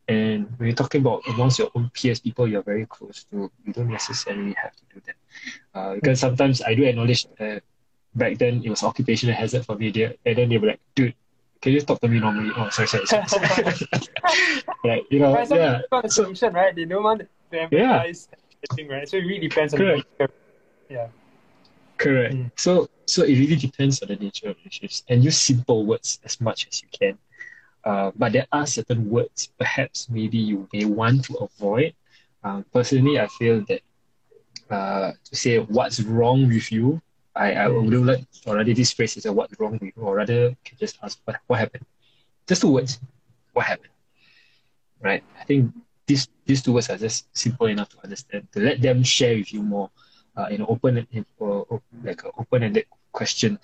[0.09, 3.73] And when you're talking about amongst your own peers, people you're very close to, you
[3.73, 5.17] don't necessarily have to do that.
[5.75, 7.59] Uh, because sometimes I do acknowledge uh,
[8.15, 11.15] back then it was occupational hazard for me, there, and then they were like, dude,
[11.61, 12.53] can you talk to me normally?
[12.57, 13.27] Oh, sorry, sorry, sorry.
[14.85, 15.81] like, you know, Right, some yeah.
[15.91, 16.75] got the So- solution, right?
[16.75, 18.29] They don't want to emphasize
[18.71, 19.09] anything, right?
[19.09, 20.31] So it really depends on the
[20.89, 21.09] Yeah.
[21.99, 22.35] Correct.
[22.35, 22.51] Mm.
[22.57, 26.41] So so it really depends on the nature of relationships and use simple words as
[26.41, 27.19] much as you can.
[27.87, 31.95] Uh, but there are certain words perhaps maybe you may want to avoid.
[32.45, 33.83] Um, personally, I feel that
[34.71, 37.01] uh, to say what's wrong with you,
[37.37, 37.85] I, I Mm.
[37.85, 40.77] wouldn't like, or rather this phrase is a what's wrong with you, or rather can
[40.79, 41.87] just ask what, what happened.
[42.49, 42.99] Just two words.
[43.55, 43.95] What happened?
[45.03, 45.23] Right?
[45.41, 45.73] I think
[46.07, 48.49] these these two words are just simple enough to understand.
[48.53, 49.91] To let them share with you more
[50.37, 53.59] uh, in an open in, or, or like an open-ended question,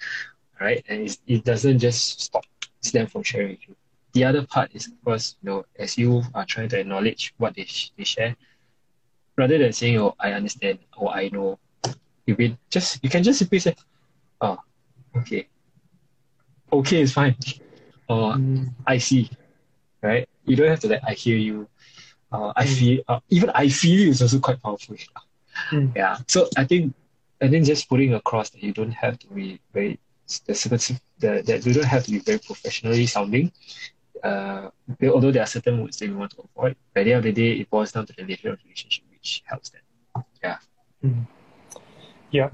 [0.60, 0.84] right?
[0.88, 2.44] And it's, it doesn't just stop
[2.92, 3.76] them from sharing with you.
[4.14, 7.54] The other part is, of course, you know, as you are trying to acknowledge what
[7.54, 8.36] they, sh- they share,
[9.36, 11.58] rather than saying, "Oh, I understand," or "I know,"
[12.26, 13.74] you will just you can just simply say,
[14.40, 14.58] "Oh,
[15.16, 15.48] okay,
[16.72, 17.36] okay is fine,"
[18.08, 18.68] or Mm.
[18.86, 19.30] "I see,"
[20.02, 20.28] right?
[20.44, 21.68] You don't have to like, "I hear you,"
[22.32, 22.78] uh, "I Mm.
[22.78, 24.96] feel," uh, even "I feel you" is also quite powerful.
[25.70, 25.94] Mm.
[25.96, 26.16] Yeah.
[26.28, 26.94] So I think,
[27.42, 29.98] I think just putting across that you don't have to be very
[30.46, 33.52] the that, that you don't have to be very professionally sounding.
[34.22, 34.70] Uh,
[35.10, 37.32] although there are certain words that we want to avoid, by the end of the
[37.32, 39.80] day, it boils down to the nature of the relationship, which helps them.
[41.04, 41.26] Mm.
[42.30, 42.50] Yeah.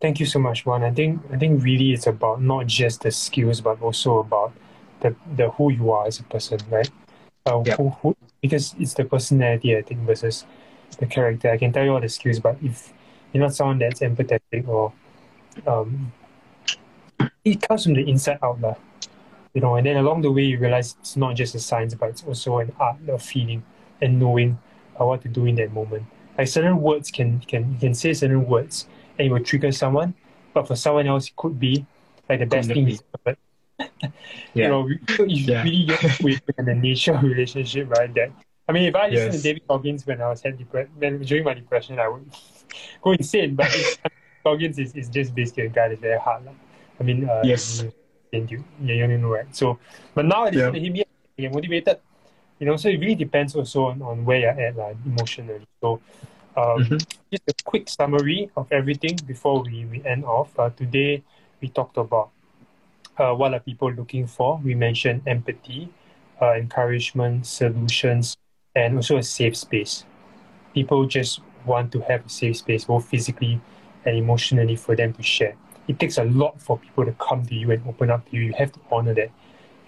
[0.00, 0.84] Thank you so much, Juan.
[0.84, 4.52] I think I think really it's about not just the skills, but also about
[5.00, 6.90] the the who you are as a person, right?
[7.46, 7.76] Uh, Yeah.
[7.76, 10.46] who, who, because it's the personality, I think, versus
[10.98, 11.50] the character.
[11.50, 12.92] I can tell you all the skills, but if
[13.32, 14.92] you're not someone that's empathetic or
[15.66, 16.12] um,
[17.44, 18.74] it comes from the inside out, lah.
[19.56, 22.10] You know, and then along the way you realize it's not just a science, but
[22.12, 23.64] it's also an art of feeling
[24.02, 24.58] and knowing
[25.00, 26.04] uh, what to do in that moment.
[26.36, 28.84] Like certain words can can you can say certain words
[29.18, 30.12] and it will trigger someone,
[30.52, 31.86] but for someone else it could be
[32.28, 33.38] like the best thing is but
[34.60, 34.86] you know
[35.24, 35.62] you Yeah.
[35.64, 38.12] really get with the nature of relationship, right?
[38.14, 38.32] That
[38.68, 39.42] I mean if I listened Yes.
[39.42, 42.28] to David Goggins when I was had depre- when during my depression I would
[43.02, 43.54] go insane.
[43.54, 43.72] But
[44.44, 46.44] Goggins is, is just basically a guy that's very hard.
[46.44, 46.52] lah.
[47.00, 47.84] I mean uh Yes.
[47.84, 47.92] you
[48.32, 48.46] yeah,
[48.82, 49.54] you know right.
[49.54, 49.78] So
[50.14, 50.70] but now listen Yeah.
[50.72, 51.04] to him, yeah,
[51.38, 51.98] I get motivated.
[52.58, 55.64] You know, so it really depends also on, on where you're at like, emotionally.
[55.82, 56.00] So
[56.56, 57.06] um, Mhm.
[57.30, 60.58] just a quick summary of everything before we, we end off.
[60.58, 61.22] Uh, today
[61.60, 62.30] we talked about
[63.18, 64.60] uh, what are people looking for?
[64.64, 65.88] We mentioned empathy,
[66.40, 68.36] uh, encouragement, solutions,
[68.74, 70.04] and also a safe space.
[70.74, 73.60] People just want to have a safe space, both physically
[74.04, 75.56] and emotionally, for them to share.
[75.88, 78.42] It takes a lot for people to come to you and open up to you.
[78.42, 79.30] You have to honor that.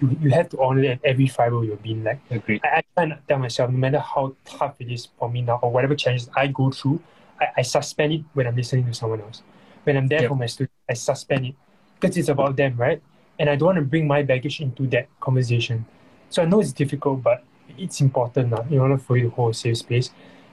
[0.00, 2.04] You, you have to honor that every fiber of your being.
[2.04, 2.60] Like, Agreed.
[2.64, 5.58] I, I try not tell myself, no matter how tough it is for me now,
[5.60, 7.02] or whatever challenges I go through,
[7.40, 9.42] I, I suspend it when I'm listening to someone else.
[9.84, 10.28] When I'm there Yep.
[10.28, 11.54] for my students, I suspend it
[12.00, 13.02] because it's about them, right?
[13.40, 15.84] And I don't want to bring my baggage into that conversation.
[16.30, 17.42] So I know it's difficult, but
[17.76, 20.10] it's important now in order for you to hold a safe space.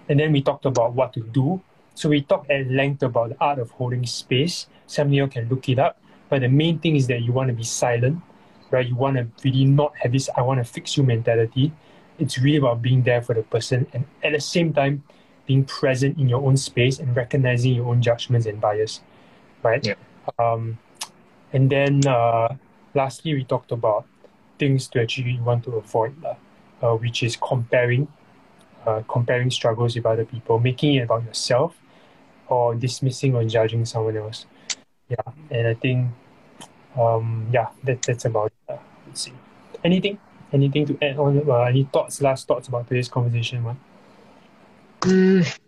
[0.10, 1.62] And then we talked about what to do.
[1.96, 4.68] So we talked at length about the art of holding space.
[4.86, 6.00] Some of you can look it up.
[6.30, 8.22] But the main thing is that you want to be silent,
[8.70, 8.88] right?
[8.88, 11.72] You want to really not have this I want to fix you mentality.
[12.20, 15.04] It's really about being there for the person and at the same time
[15.46, 19.02] being present in your own space and recognizing your own judgments and bias,
[19.64, 19.86] right?
[19.86, 19.96] Yeah.
[20.39, 20.78] Um,
[21.54, 22.56] and then uh,
[22.93, 24.06] lastly, we talked about
[24.58, 26.16] things to actually want to avoid,
[26.82, 28.08] uh, which is comparing,
[28.86, 31.78] uh, comparing struggles with other people, making it about yourself,
[32.48, 34.46] or dismissing or judging someone else.
[35.10, 36.10] Yeah, and I think,
[36.98, 38.74] um, yeah, that, that's about it.
[38.74, 38.78] Uh,
[39.08, 39.34] let's see.
[39.84, 40.18] Anything?
[40.52, 41.50] Anything to add on?
[41.50, 42.22] Uh, any thoughts?
[42.22, 43.80] Last thoughts about today's conversation, man?
[45.02, 45.60] Mm,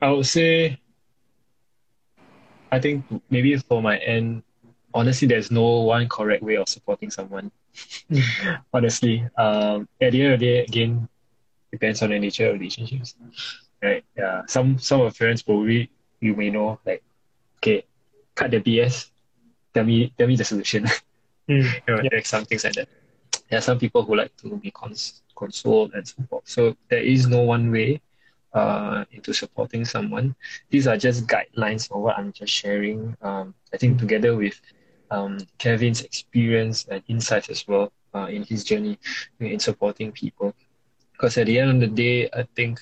[0.00, 0.78] I would say,
[2.70, 4.42] I think maybe for my end,
[4.94, 7.50] honestly, there's no one correct way of supporting someone.
[8.72, 11.08] honestly, um, at the end of the day, again,
[11.70, 13.14] depends on the nature of relationships,
[13.82, 14.04] right?
[14.16, 17.02] Yeah, some some of friends probably you may know like,
[17.58, 17.84] okay,
[18.34, 19.10] cut the BS,
[19.74, 20.86] tell me tell me the solution.
[21.48, 22.10] Mm, you know, Yeah.
[22.12, 22.88] like some things like that.
[23.48, 26.44] There are some people who like to be cons- consoled and so forth.
[26.46, 28.00] So there is no one way
[28.52, 30.34] uh, into supporting someone.
[30.70, 33.16] These are just guidelines for what I'm just sharing.
[33.22, 34.60] Um, I think together with
[35.10, 38.98] um, Kevin's experience and insights as well uh, in his journey
[39.40, 40.54] in supporting people.
[41.12, 42.80] Because at the end of the day, I think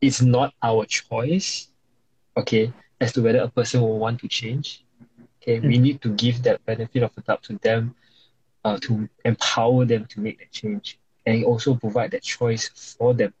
[0.00, 1.68] it's not our choice,
[2.36, 4.84] okay, as to whether a person will want to change.
[5.42, 7.94] Okay, we need to give that benefit of the doubt to them
[8.64, 13.32] uh, to empower them to make that change and also provide that choice for them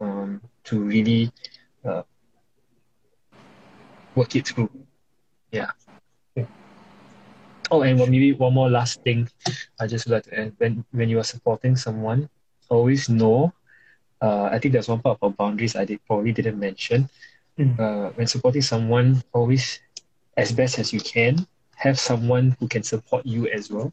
[0.00, 1.30] um, to really
[1.84, 2.02] uh,
[4.14, 4.70] work it through.
[5.50, 5.70] Yeah.
[6.34, 6.46] Yeah.
[7.70, 9.28] Oh, and one, maybe one more last thing
[9.78, 10.52] I just like to add.
[10.58, 12.28] When, when you are supporting someone,
[12.68, 13.52] always know,
[14.20, 17.08] uh, I think there's one part about boundaries I did probably didn't mention.
[17.58, 17.78] Mm.
[17.78, 19.80] Uh, when supporting someone, always,
[20.36, 21.46] as best as you can,
[21.76, 23.92] have someone who can support you as well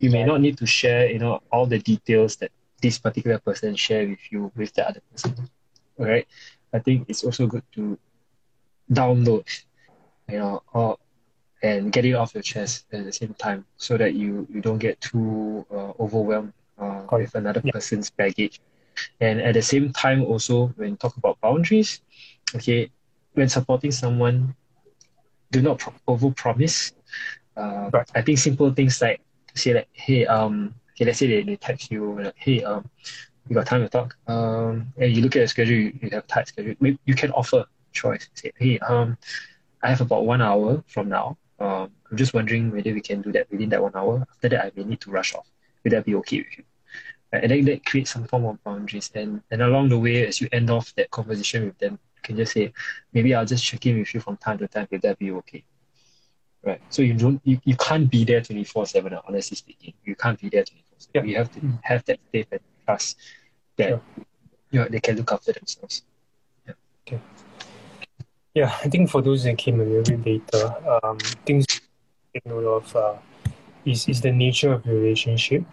[0.00, 0.26] you may Yeah.
[0.26, 2.50] not need to share you know all the details that
[2.82, 5.34] this particular person share with you with the other person
[5.98, 6.26] all right
[6.72, 7.98] i think it's also good to
[8.92, 9.46] download
[10.28, 10.96] you know or
[11.62, 14.78] and get it off your chest at the same time so that you you don't
[14.78, 17.72] get too uh, overwhelmed uh, with another Yeah.
[17.72, 18.60] person's baggage
[19.20, 22.00] and at the same time also when you talk about boundaries
[22.54, 22.90] okay
[23.34, 24.54] when supporting someone
[25.50, 26.92] do not pro- over promise
[27.56, 28.10] uh, Right.
[28.14, 29.20] i think simple things like
[29.54, 32.84] say like hey um okay let's say they, they text you like hey um
[33.48, 34.16] you got time to talk?
[34.26, 36.74] Um and you look at your schedule you, you have tight schedule.
[36.80, 38.28] Maybe you can offer choice.
[38.34, 39.16] Say hey um
[39.82, 41.36] i have about one hour from now.
[41.60, 44.24] Um i'm just wondering whether we can do that within that one hour.
[44.30, 45.46] After that i may need to rush off.
[45.84, 46.64] Would that be okay with you
[47.34, 50.40] Right, and then that creates some form of boundaries and and along the way as
[50.40, 52.72] you end off that conversation with them you can just say
[53.12, 55.64] maybe i'll just check in with you from time to time would that be okay
[56.64, 56.80] Right.
[56.88, 59.92] So you don't you, you can't be there 24-7, honestly speaking.
[60.04, 61.08] You can't be there 24-7.
[61.14, 61.22] Yeah.
[61.24, 61.78] You have to Mm.
[61.82, 63.18] have that faith and trust
[63.76, 64.00] that Sure.
[64.70, 66.02] you know, they can look after themselves.
[68.54, 71.80] Yeah, I think for those that came a little bit later, um, things to
[72.32, 73.16] take note of uh,
[73.84, 75.64] is, is the nature of the relationship,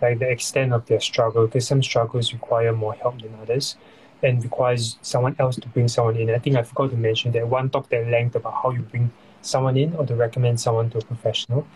[0.00, 3.76] like the extent of their struggle, because some struggles require more help than others
[4.22, 6.30] and requires someone else to bring someone in.
[6.30, 9.10] I think I forgot to mention that one talked at length about how you bring
[9.40, 11.66] someone in or to recommend someone to a professional.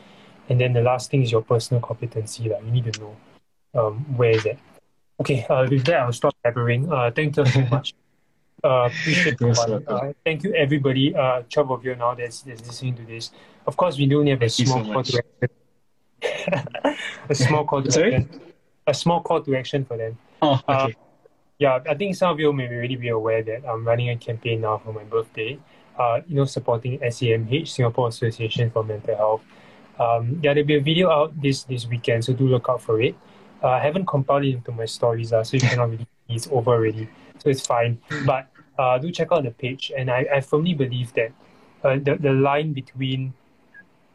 [0.48, 2.48] And then the last thing is your personal competency.
[2.48, 3.16] Like you need to know
[3.74, 4.58] um, where is it.
[5.20, 6.90] Okay, uh, with that, I'll stop blabbering.
[6.92, 7.94] Uh, thank you so much.
[8.64, 9.88] Uh, appreciate it.
[9.88, 11.14] Uh, thank you, everybody.
[11.14, 13.30] Uh, 12 of you now that's, that's listening to this.
[13.66, 15.14] Of course, we do have a Thank small so
[17.28, 18.14] a small call to Sorry?
[18.14, 18.40] action.
[18.86, 20.18] A small call to action for them.
[20.42, 20.96] Oh, Uh, okay.
[21.58, 24.60] Yeah, I think some of you may already be aware that I'm running a campaign
[24.62, 25.58] now for my birthday.
[25.98, 29.42] Uh, you know, supporting SAMH, Singapore Association for Mental Health.
[29.98, 33.00] Um, yeah, there'll be a video out this this weekend, so do look out for
[33.00, 33.14] it.
[33.62, 36.48] Uh, I haven't compiled it into my stories, uh, so you cannot really see it's
[36.50, 37.08] over already,
[37.38, 37.98] so it's fine.
[38.26, 41.30] But uh, do check out the page, and I, I firmly believe that
[41.84, 43.32] uh, the the line between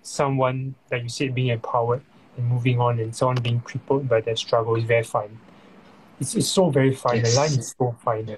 [0.01, 2.01] someone, like you said, being empowered
[2.37, 5.39] and moving on, and someone being crippled by their struggle is very fine.
[6.19, 7.17] It's, it's so very fine.
[7.17, 7.33] Yes.
[7.33, 8.37] The line is so fine.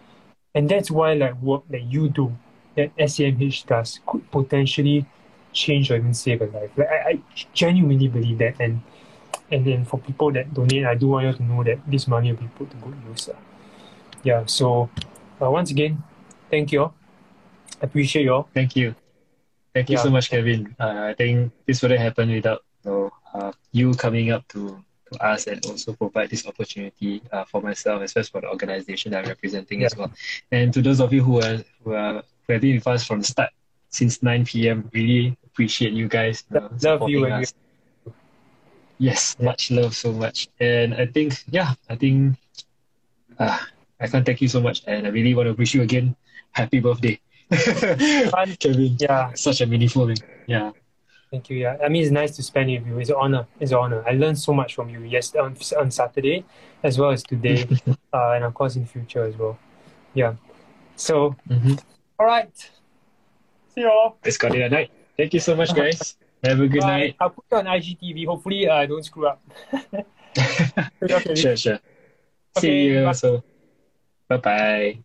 [0.53, 2.35] And that's why like work that you do,
[2.75, 5.05] that SAMH does, could potentially
[5.53, 6.71] change or even save a life.
[6.77, 7.21] Like I, I
[7.53, 8.81] genuinely believe that and
[9.51, 12.31] and then for people that donate, I do want you to know that this money
[12.31, 13.29] will be put to good use.
[13.29, 13.35] Uh.
[14.23, 14.89] Yeah, so
[15.41, 16.01] uh, once again,
[16.49, 16.93] thank you all.
[17.81, 18.49] Appreciate you all.
[18.53, 18.95] Thank you.
[19.73, 20.03] Thank you Yeah.
[20.03, 20.75] so much, Kevin.
[20.79, 25.23] Uh, I think this wouldn't happen without you, know, uh, you coming up to, to
[25.23, 29.11] us and also provide this opportunity uh, for myself, as well as for the organization
[29.11, 30.11] that I'm representing as well.
[30.51, 33.19] And to those of you who are who are who have been with us from
[33.19, 33.49] the start
[33.89, 36.43] since 9 p.m., really appreciate you guys.
[36.49, 37.53] you know, Love you us.
[38.97, 40.47] Yes, much love, so much.
[40.59, 42.35] And I think, yeah, I think
[43.39, 43.57] uh,
[43.99, 44.83] I can't thank you so much.
[44.87, 46.15] And I really want to wish you again
[46.51, 47.19] happy birthday.
[48.59, 50.17] Kevin, Yeah, such a meaningful thing.
[50.47, 50.71] Yeah.
[51.31, 51.57] thank you.
[51.57, 52.99] Yeah, I mean it's nice to spend it with you.
[52.99, 53.47] It's an honor.
[53.59, 54.03] It's an honor.
[54.07, 55.01] I learned so much from you.
[55.03, 56.45] Yes, on, on Saturday,
[56.83, 57.67] as well as today,
[58.13, 59.57] uh, and of course in future as well.
[60.13, 60.35] Yeah.
[60.95, 61.81] So, Mhm.
[62.19, 62.55] all right.
[63.73, 64.17] See you all.
[64.23, 64.91] Let's call it a night.
[65.17, 66.15] Thank you so much, guys.
[66.43, 66.87] Have a good Bye.
[66.87, 67.15] night.
[67.19, 68.25] I'll put you on IGTV.
[68.25, 69.41] Hopefully, uh, I don't screw up.
[71.03, 71.35] okay.
[71.35, 71.79] sure, sure.
[72.57, 73.05] Okay, See you.
[73.05, 73.11] bye.
[73.13, 73.43] So,
[74.27, 74.97] bye bye.